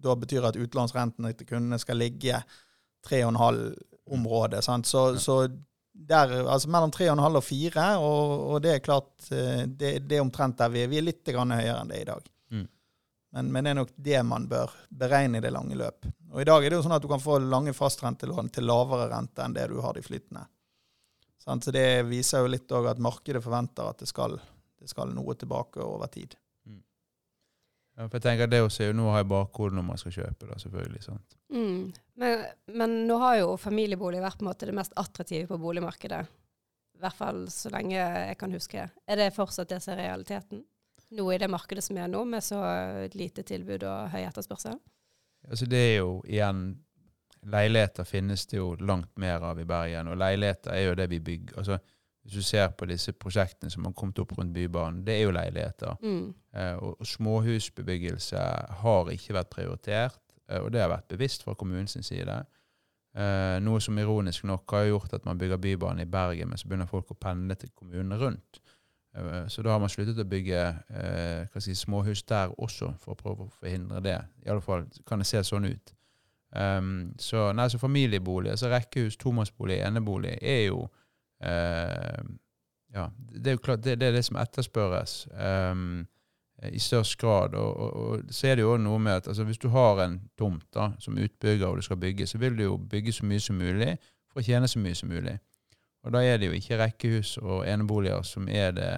da 0.04 0.16
betyr 0.20 0.44
at 0.50 0.58
utlånsrenten 0.60 1.30
til 1.30 1.48
kundene 1.48 1.78
skal 1.80 1.96
ligge 1.96 2.42
3,5-området. 3.08 4.60
Så, 4.84 5.06
så 5.16 5.38
der, 5.94 6.34
altså 6.42 6.68
mellom 6.72 6.92
3,5 6.92 7.40
og 7.40 7.44
4, 7.44 7.88
og, 8.04 8.34
og, 8.50 8.60
det 8.64 8.74
er 8.74 8.84
klart 8.84 9.30
eh, 9.30 9.64
det, 9.64 9.96
det, 10.10 10.18
er 10.18 10.24
omtrent 10.26 10.60
der 10.60 10.72
vi 10.72 10.84
er. 10.84 10.92
Vi 10.92 11.00
er 11.00 11.08
litt 11.08 11.32
høyere 11.32 11.80
enn 11.80 11.92
det 11.92 12.02
i 12.02 12.08
dag. 12.12 12.30
Men, 13.34 13.52
men, 13.52 13.64
det 13.64 13.70
er 13.70 13.74
nok 13.74 13.88
det 13.96 14.18
man 14.22 14.44
bør 14.46 14.70
beregne 14.94 15.40
i 15.40 15.42
det 15.42 15.50
lange 15.50 15.74
løp. 15.74 16.06
Og 16.30 16.38
I 16.38 16.46
dag 16.46 16.62
er 16.62 16.70
det 16.70 16.76
jo 16.78 16.84
sånn 16.84 16.94
at 16.94 17.02
du 17.02 17.08
kan 17.10 17.22
få 17.22 17.40
lange 17.42 17.72
fastrentelån 17.74 18.50
til 18.54 18.68
lavere 18.68 19.08
rente 19.10 19.42
enn 19.42 19.56
det 19.56 19.64
du 19.72 19.80
har 19.82 19.96
de 19.96 20.02
flytende. 20.06 20.44
Så 21.42 21.72
det 21.74 22.04
viser 22.06 22.44
jo 22.44 22.52
litt 22.52 22.70
òg 22.72 22.86
at 22.92 23.00
markedet 23.02 23.42
forventer 23.42 23.90
at 23.90 23.98
det 24.00 24.06
skal, 24.08 24.38
det 24.78 24.86
skal, 24.88 25.10
noe 25.12 25.34
tilbake 25.36 25.82
over 25.82 26.12
tid. 26.14 26.36
Mm. 26.62 26.78
Ja, 27.98 28.06
for 28.06 28.16
jeg 28.16 28.24
tenker 28.28 28.52
Det 28.52 28.60
også 28.64 28.84
er 28.84 28.92
jo 28.92 28.98
noe 29.00 29.10
å 29.10 29.16
ha 29.16 29.24
i 29.24 29.28
bakhodet 29.34 29.76
når 29.80 29.86
man 29.88 30.00
skal 30.00 30.14
kjøpe. 30.14 30.48
da, 30.52 30.60
selvfølgelig, 30.62 31.02
sant? 31.04 31.36
Mm. 31.50 31.90
Men, 32.22 32.44
men, 32.70 32.94
nå 33.08 33.18
har 33.18 33.40
jo 33.40 33.56
familiebolig 33.58 34.22
vært 34.22 34.38
på 34.38 34.46
en 34.46 34.52
måte 34.52 34.70
det 34.70 34.76
mest 34.78 34.94
attraktive 35.02 35.50
på 35.50 35.58
boligmarkedet. 35.58 36.22
I 36.94 37.02
hvert 37.02 37.18
fall 37.18 37.42
så 37.50 37.74
lenge 37.74 37.98
jeg 37.98 38.38
kan 38.38 38.54
huske. 38.54 38.86
Er 39.10 39.20
det 39.20 39.34
fortsatt 39.34 39.74
det 39.74 39.82
som 39.82 39.96
er 39.96 40.04
realiteten? 40.06 40.62
Nå 41.10 41.28
i 41.32 41.38
det 41.38 41.50
markedet 41.50 41.84
som 41.84 41.98
er 42.00 42.08
nå, 42.10 42.24
med 42.24 42.42
så 42.44 42.60
lite 43.12 43.44
tilbud 43.46 43.84
og 43.84 44.10
høy 44.14 44.22
etterspørsel? 44.24 44.78
Altså 45.44 45.66
Det 45.68 45.78
er 45.78 45.96
jo 45.98 46.22
igjen 46.24 46.70
leiligheter 47.44 48.06
finnes 48.08 48.46
det 48.48 48.56
jo 48.56 48.70
langt 48.80 49.10
mer 49.20 49.42
av 49.44 49.60
i 49.60 49.66
Bergen, 49.68 50.08
og 50.08 50.16
leiligheter 50.16 50.72
er 50.72 50.86
jo 50.88 50.94
det 50.96 51.10
vi 51.10 51.20
bygger. 51.20 51.58
altså 51.58 51.78
hvis 52.24 52.32
du 52.32 52.42
ser 52.42 52.70
på 52.72 52.86
disse 52.88 53.12
prosjektene 53.12 53.70
som 53.70 53.84
har 53.84 53.92
kommet 53.92 54.18
opp 54.22 54.30
rundt 54.38 54.54
Bybanen, 54.54 55.02
det 55.04 55.18
er 55.18 55.26
jo 55.26 55.32
leiligheter. 55.36 55.96
Mm. 56.00 56.34
Eh, 56.56 56.74
og, 56.74 57.00
og, 57.00 57.06
småhusbebyggelse 57.06 58.44
har 58.80 59.10
ikke 59.12 59.36
vært 59.36 59.50
prioritert, 59.52 60.20
eh, 60.48 60.62
og 60.62 60.70
det 60.72 60.80
har 60.80 60.88
vært 60.88 61.10
bevisst 61.12 61.44
fra 61.44 61.52
kommunens 61.54 61.98
side. 62.00 62.38
Eh, 63.14 63.58
noe 63.60 63.82
som 63.84 64.00
ironisk 64.00 64.48
nok 64.48 64.72
har 64.72 64.88
gjort 64.88 65.18
at 65.18 65.28
man 65.28 65.38
bygger 65.38 65.60
Bybanen 65.60 66.06
i 66.06 66.08
Bergen, 66.08 66.48
men 66.48 66.58
så 66.58 66.70
begynner 66.70 66.88
folk 66.88 67.12
å 67.12 67.18
pendle 67.20 67.58
til 67.60 67.74
kommunene 67.76 68.16
rundt. 68.16 68.62
Eh, 69.16 69.48
så 69.48 69.62
da 69.62 69.70
har 69.70 69.82
man 69.82 69.92
sluttet 69.92 70.18
å 70.18 70.28
bygge 70.28 70.62
eh, 70.90 71.58
si, 71.62 71.74
småhus 71.78 72.24
der 72.28 72.54
også, 72.58 72.94
for 73.02 73.14
å 73.14 73.18
prøve 73.18 73.46
å 73.46 73.52
forhindre 73.60 74.02
det. 74.04 74.18
I 74.44 74.50
alle 74.50 74.64
fall 74.64 74.88
kan 75.06 75.22
det 75.22 75.28
se 75.30 75.42
sånn 75.46 75.68
ut. 75.70 75.94
Um, 76.54 77.10
så, 77.18 77.48
nei, 77.52 77.66
så 77.70 77.80
familiebolig, 77.82 78.52
altså 78.52 78.68
rekkehus, 78.70 79.16
tomannsbolig, 79.18 79.80
enebolig, 79.82 80.36
er 80.38 80.60
jo 80.68 80.84
uh, 81.42 82.20
Ja, 82.94 83.08
det 83.18 83.50
er 83.50 83.56
jo 83.56 83.62
klart, 83.64 83.80
det, 83.82 83.96
det, 83.98 84.06
er 84.06 84.14
det 84.14 84.22
som 84.22 84.36
etterspørres 84.38 85.14
um, 85.34 86.04
i 86.70 86.78
størst 86.78 87.16
grad. 87.18 87.56
Og, 87.58 87.72
og, 87.74 87.96
og, 87.96 88.20
så 88.30 88.52
er 88.52 88.54
det 88.60 88.62
jo 88.62 88.76
noe 88.78 89.00
med 89.02 89.18
at 89.18 89.32
altså, 89.32 89.42
hvis 89.48 89.58
du 89.58 89.66
har 89.74 90.04
en 90.04 90.20
tomt 90.38 90.62
da, 90.74 90.92
som 91.02 91.18
utbygger 91.18 91.66
og 91.66 91.82
du 91.82 91.82
skal 91.82 91.98
bygge, 91.98 92.28
så 92.30 92.38
vil 92.38 92.54
du 92.58 92.62
jo 92.62 92.76
bygge 92.78 93.12
så 93.12 93.26
mye 93.26 93.42
som 93.42 93.58
mulig 93.58 93.96
for 94.30 94.38
å 94.38 94.46
tjene 94.46 94.70
så 94.70 94.78
mye 94.78 94.94
som 94.94 95.10
mulig. 95.10 95.34
Og 96.04 96.12
da 96.12 96.20
er 96.24 96.38
det 96.38 96.50
jo 96.50 96.56
ikke 96.56 96.78
rekkehus 96.78 97.36
og 97.40 97.64
eneboliger 97.68 98.22
som 98.28 98.48
er 98.48 98.74
det 98.76 98.90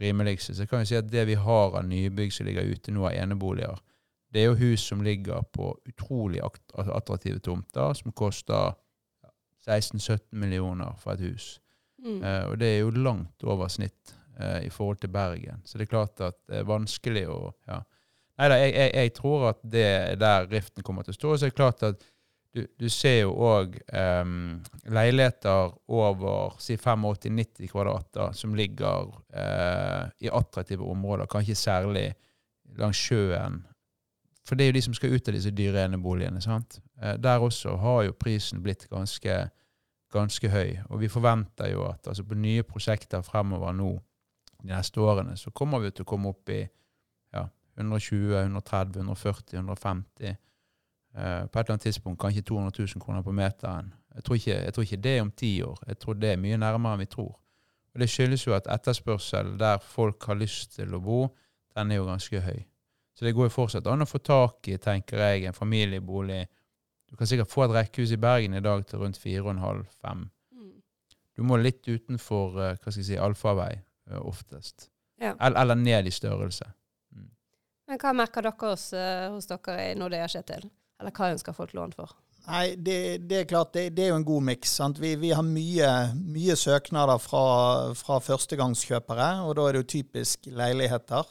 rimeligste. 0.00 0.54
Så 0.54 0.64
jeg 0.64 0.70
kan 0.70 0.82
jo 0.82 0.88
si 0.88 0.96
at 0.98 1.12
det 1.12 1.26
vi 1.28 1.36
har 1.40 1.76
av 1.76 1.84
nybygg 1.84 2.32
som 2.32 2.48
ligger 2.48 2.68
ute 2.68 2.92
nå 2.92 3.06
av 3.08 3.16
eneboliger, 3.16 3.78
det 4.32 4.42
er 4.42 4.50
jo 4.50 4.58
hus 4.60 4.82
som 4.90 5.04
ligger 5.04 5.44
på 5.52 5.70
utrolig 5.88 6.42
attraktive 6.74 7.38
tomter, 7.40 7.92
som 7.96 8.12
koster 8.12 8.74
16-17 9.66 10.18
millioner 10.32 10.96
for 11.00 11.16
et 11.16 11.24
hus. 11.24 11.56
Mm. 12.04 12.20
Uh, 12.22 12.44
og 12.50 12.58
det 12.60 12.72
er 12.74 12.78
jo 12.80 12.90
langt 12.90 13.44
over 13.44 13.68
snitt 13.72 14.14
eh, 14.38 14.66
i 14.66 14.70
forhold 14.70 15.00
til 15.00 15.10
Bergen. 15.10 15.62
Så 15.64 15.78
det 15.78 15.86
er 15.86 15.94
klart 15.94 16.20
at 16.20 16.36
det 16.48 16.60
er 16.60 16.68
vanskelig 16.68 17.26
å 17.32 17.40
ja. 17.68 17.80
Nei 18.36 18.50
da, 18.52 18.56
jeg, 18.60 18.72
jeg, 18.74 18.90
jeg, 18.92 19.12
tror 19.16 19.46
at 19.48 19.60
det 19.64 19.84
er 19.86 20.18
der 20.20 20.50
riften 20.50 20.84
kommer 20.84 21.06
til 21.06 21.14
å 21.14 21.16
stå. 21.16 21.30
Så 21.32 21.46
det 21.46 21.54
er 21.54 21.56
klart 21.56 21.84
at 21.86 22.02
du, 22.56 22.66
du 22.80 22.88
ser 22.88 23.18
jo 23.20 23.32
òg 23.44 23.74
um, 23.92 24.60
leiligheter 24.88 25.74
over 25.92 26.56
si 26.62 26.78
85-90 26.78 27.68
kvadrat 27.68 28.20
som 28.36 28.54
ligger 28.56 29.10
uh, 29.12 30.06
i 30.24 30.30
attraktive 30.32 30.86
områder, 30.88 31.28
kanskje 31.28 31.58
særlig 31.60 32.06
langs 32.80 33.00
sjøen. 33.00 33.60
For 34.46 34.56
det 34.56 34.64
er 34.64 34.70
jo 34.70 34.76
de 34.78 34.84
som 34.86 34.96
skal 34.96 35.12
ut 35.12 35.28
av 35.28 35.36
disse 35.36 35.52
dyre 35.52 35.84
eneboligene. 35.84 36.40
sant? 36.40 36.78
Uh, 37.02 37.14
der 37.20 37.44
også 37.44 37.76
har 37.82 38.06
jo 38.08 38.16
prisen 38.16 38.64
blitt 38.64 38.88
ganske, 38.88 39.36
ganske 40.14 40.50
høy. 40.50 40.78
Og 40.88 41.04
vi 41.04 41.12
forventer 41.12 41.74
jo 41.74 41.84
at 41.90 42.08
altså 42.08 42.24
på 42.24 42.40
nye 42.40 42.64
prosjekter 42.64 43.26
fremover 43.26 43.76
nå 43.76 43.92
de 44.62 44.72
neste 44.72 45.02
årene, 45.04 45.36
så 45.36 45.52
kommer 45.52 45.84
vi 45.84 45.92
til 45.92 46.06
å 46.06 46.08
komme 46.08 46.32
opp 46.32 46.48
i 46.48 46.62
ja, 47.36 47.44
120, 47.76 48.32
130, 48.40 49.04
140, 49.04 49.60
150 49.60 50.38
Uh, 51.16 51.46
på 51.48 51.58
et 51.58 51.64
eller 51.64 51.78
annet 51.78 51.86
tidspunkt 51.88 52.20
kanskje 52.20 52.42
200 52.44 52.72
000 52.78 53.00
kroner 53.00 53.22
på 53.24 53.32
meteren. 53.32 53.94
Jeg 54.14 54.24
tror, 54.24 54.36
ikke, 54.36 54.56
jeg 54.64 54.74
tror 54.74 54.82
ikke 54.84 55.02
det 55.04 55.16
er 55.16 55.22
om 55.22 55.30
ti 55.30 55.62
år. 55.62 55.78
Jeg 55.86 55.98
tror 55.98 56.14
det 56.14 56.30
er 56.30 56.40
mye 56.40 56.58
nærmere 56.60 56.96
enn 56.96 57.00
vi 57.00 57.08
tror. 57.08 57.34
Og 57.94 58.00
Det 58.00 58.08
skyldes 58.12 58.46
jo 58.46 58.52
at 58.52 58.66
etterspørsel 58.68 59.54
der 59.60 59.78
folk 59.80 60.24
har 60.28 60.36
lyst 60.36 60.74
til 60.76 60.92
å 60.92 61.00
bo, 61.00 61.20
den 61.76 61.92
er 61.92 61.96
jo 61.96 62.08
ganske 62.08 62.40
høy. 62.44 62.58
Så 63.16 63.24
det 63.24 63.32
går 63.32 63.48
jo 63.48 63.54
fortsatt 63.54 63.88
an 63.88 64.04
å 64.04 64.08
få 64.08 64.20
tak 64.20 64.68
i, 64.68 64.76
tenker 64.76 65.22
jeg, 65.24 65.46
en 65.48 65.56
familiebolig. 65.56 66.42
Du 67.08 67.16
kan 67.16 67.28
sikkert 67.28 67.48
få 67.48 67.64
et 67.64 67.72
rekkehus 67.78 68.12
i 68.12 68.20
Bergen 68.20 68.58
i 68.58 68.60
dag 68.60 68.84
til 68.84 69.00
rundt 69.00 69.16
4,5-5. 69.22 70.26
Mm. 70.52 70.74
Du 71.36 71.44
må 71.48 71.56
litt 71.56 71.88
utenfor 71.88 72.58
uh, 72.60 72.74
hva 72.74 72.92
skal 72.92 73.00
jeg 73.00 73.08
si, 73.08 73.16
allfarvei 73.16 73.72
uh, 74.12 74.20
oftest. 74.20 74.90
Ja. 75.16 75.32
Eller, 75.40 75.80
ned 75.80 76.08
i 76.08 76.12
størrelse. 76.12 76.68
Mm. 77.16 77.30
Men 77.88 78.02
hva 78.04 78.12
merker 78.20 78.44
dere 78.44 78.72
hos, 78.74 78.90
hos 78.92 79.48
dere 79.48 79.94
når 79.96 80.18
det 80.18 80.26
skjer 80.34 80.50
til? 80.52 80.68
Eller 81.00 81.12
hva 81.12 81.32
ønsker 81.34 81.56
folk 81.56 81.74
lån 81.76 81.94
for? 81.96 82.14
Nei, 82.46 82.76
det, 82.78 83.26
det 83.26 83.40
er 83.40 83.48
klart, 83.50 83.72
det, 83.74 83.88
det, 83.96 84.04
er 84.04 84.12
jo 84.12 84.20
en 84.20 84.26
god 84.26 84.44
miks. 84.52 84.76
Vi, 85.02 85.16
vi, 85.18 85.32
har 85.34 85.42
mye, 85.42 85.88
mye 86.14 86.54
søknader 86.58 87.18
fra, 87.18 87.46
fra, 87.98 88.20
førstegangskjøpere, 88.22 89.30
og 89.42 89.56
da 89.58 89.64
er 89.66 89.74
det 89.74 89.82
jo 89.82 89.88
typisk 89.96 90.46
leiligheter. 90.54 91.26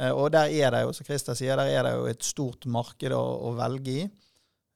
Eh, 0.00 0.10
og 0.10 0.32
der 0.34 0.50
er 0.50 0.74
det 0.74 0.82
jo, 0.82 0.96
som 0.96 1.06
Christer 1.06 1.38
sier, 1.38 1.54
der 1.60 1.70
er 1.70 1.86
det 1.86 1.94
jo 1.94 2.10
et 2.10 2.26
stort 2.26 2.66
marked 2.66 3.14
å, 3.14 3.22
å 3.22 3.54
velge 3.60 3.94
i. 3.94 4.08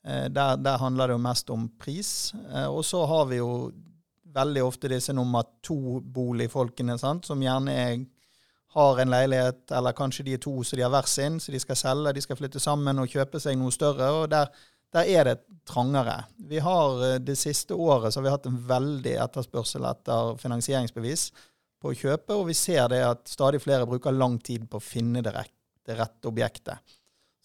Eh, 0.06 0.28
der, 0.30 0.62
der, 0.62 0.78
handler 0.78 1.11
det 1.11 1.18
jo 1.18 1.25
mest 1.26 1.50
om 1.50 1.66
pris. 1.82 2.12
Eh, 2.52 2.68
og 2.70 2.85
så 2.87 3.02
har 3.11 3.26
vi 3.32 3.42
jo 3.42 3.50
veldig 4.37 4.62
ofte 4.62 4.92
disse 4.92 5.14
nummer 5.16 5.49
to-boligfolkene, 5.66 6.94
som 7.00 7.42
gjerne 7.42 7.75
er 7.75 7.96
har 8.75 9.00
en 9.00 9.11
leilighet, 9.11 9.70
eller 9.73 9.96
kanskje 9.96 10.25
de 10.26 10.35
er 10.37 10.40
to 10.42 10.54
så 10.64 10.76
de 10.76 10.85
har 10.85 10.92
hver 10.92 11.08
sin, 11.08 11.38
så 11.40 11.52
de 11.52 11.61
skal 11.62 11.78
selge, 11.80 12.12
de 12.16 12.25
skal 12.25 12.38
flytte 12.38 12.61
sammen 12.61 12.99
og 13.00 13.12
kjøpe 13.12 13.40
seg 13.40 13.58
noe 13.58 13.73
større. 13.73 14.11
og 14.12 14.30
der, 14.30 14.50
der 14.92 15.11
er 15.12 15.25
det 15.30 15.37
trangere. 15.68 16.25
Vi 16.37 16.58
har 16.58 17.04
eh, 17.04 17.18
Det 17.18 17.37
siste 17.38 17.75
året 17.75 18.12
så 18.12 18.20
har 18.20 18.26
vi 18.26 18.35
hatt 18.35 18.46
en 18.46 18.61
veldig 18.68 19.16
etterspørsel 19.25 19.87
etter 19.88 20.37
finansieringsbevis 20.42 21.30
på 21.82 21.92
å 21.92 21.96
kjøpe, 21.96 22.35
og 22.35 22.46
vi 22.50 22.56
ser 22.56 22.88
det 22.92 23.02
at 23.04 23.28
stadig 23.28 23.61
flere 23.62 23.87
bruker 23.88 24.14
lang 24.14 24.38
tid 24.38 24.68
på 24.70 24.80
å 24.80 24.85
finne 24.85 25.23
det 25.23 25.35
rette, 25.35 25.56
det 25.87 25.99
rette 25.99 26.28
objektet. 26.28 26.96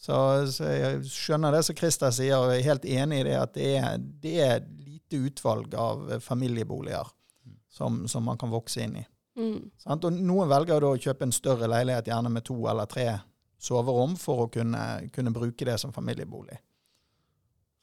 Så, 0.01 0.15
så, 0.49 0.65
jeg 0.65 1.01
skjønner 1.13 1.53
det 1.53 1.61
som 1.67 1.77
Christer 1.77 2.13
sier, 2.15 2.39
og 2.39 2.51
jeg 2.55 2.63
er 2.63 2.69
helt 2.71 2.85
enig 2.89 3.19
i 3.21 3.25
det 3.27 3.35
at 3.37 3.53
det 3.53 3.73
er, 3.77 3.97
det 4.23 4.37
er 4.41 4.63
lite 4.81 5.19
utvalg 5.27 5.75
av 5.77 6.07
familieboliger 6.25 7.11
som, 7.69 8.07
som 8.09 8.25
man 8.25 8.39
kan 8.41 8.49
vokse 8.49 8.81
inn 8.81 8.97
i. 9.03 9.03
Mm. 9.39 9.71
Og 9.88 10.07
noen 10.17 10.50
velger 10.51 10.83
da 10.83 10.91
å 10.91 11.00
kjøpe 11.00 11.27
en 11.27 11.35
større 11.35 11.69
leilighet, 11.71 12.09
gjerne 12.11 12.31
med 12.33 12.45
to 12.47 12.57
eller 12.67 12.89
tre 12.91 13.07
soverom, 13.61 14.15
for 14.19 14.45
å 14.45 14.51
kunne, 14.51 14.83
kunne 15.13 15.33
bruke 15.33 15.67
det 15.67 15.77
som 15.81 15.93
familiebolig. 15.95 16.57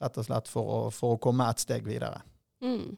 Rett 0.02 0.18
og 0.20 0.26
slett 0.26 0.50
for 0.50 0.74
å, 0.74 0.80
for 0.94 1.16
å 1.16 1.20
komme 1.22 1.46
et 1.50 1.62
steg 1.62 1.86
videre. 1.86 2.20
Mm. 2.62 2.96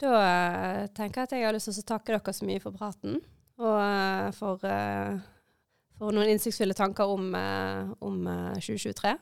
Da 0.00 0.14
uh, 0.16 0.84
tenker 0.96 1.22
jeg 1.22 1.28
at 1.28 1.36
jeg 1.36 1.46
har 1.46 1.54
lyst 1.54 1.68
til 1.70 1.82
å 1.82 1.90
takke 1.92 2.14
dere 2.14 2.34
så 2.34 2.48
mye 2.48 2.62
for 2.62 2.76
praten, 2.76 3.18
og 3.60 3.76
uh, 3.76 4.30
for, 4.36 4.64
uh, 4.64 5.18
for, 5.98 6.16
noen 6.16 6.32
innsiktsfulle 6.32 6.76
tanker 6.78 7.10
om, 7.12 7.34
om 8.00 8.22
2023. 8.56 9.16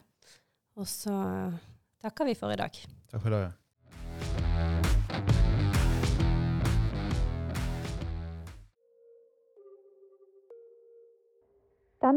Og 0.78 0.86
så 0.86 1.14
takker 2.04 2.28
vi 2.30 2.38
for 2.38 2.54
i 2.54 2.60
dag. 2.60 2.84
Takk 3.10 3.24
for 3.24 3.32
i 3.32 3.40
dag. 3.40 3.56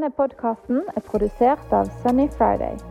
Denne 0.02 0.16
podkasten 0.18 0.80
er 0.96 1.04
produsert 1.06 1.74
av 1.78 1.92
Sunny 2.02 2.26
Friday. 2.40 2.91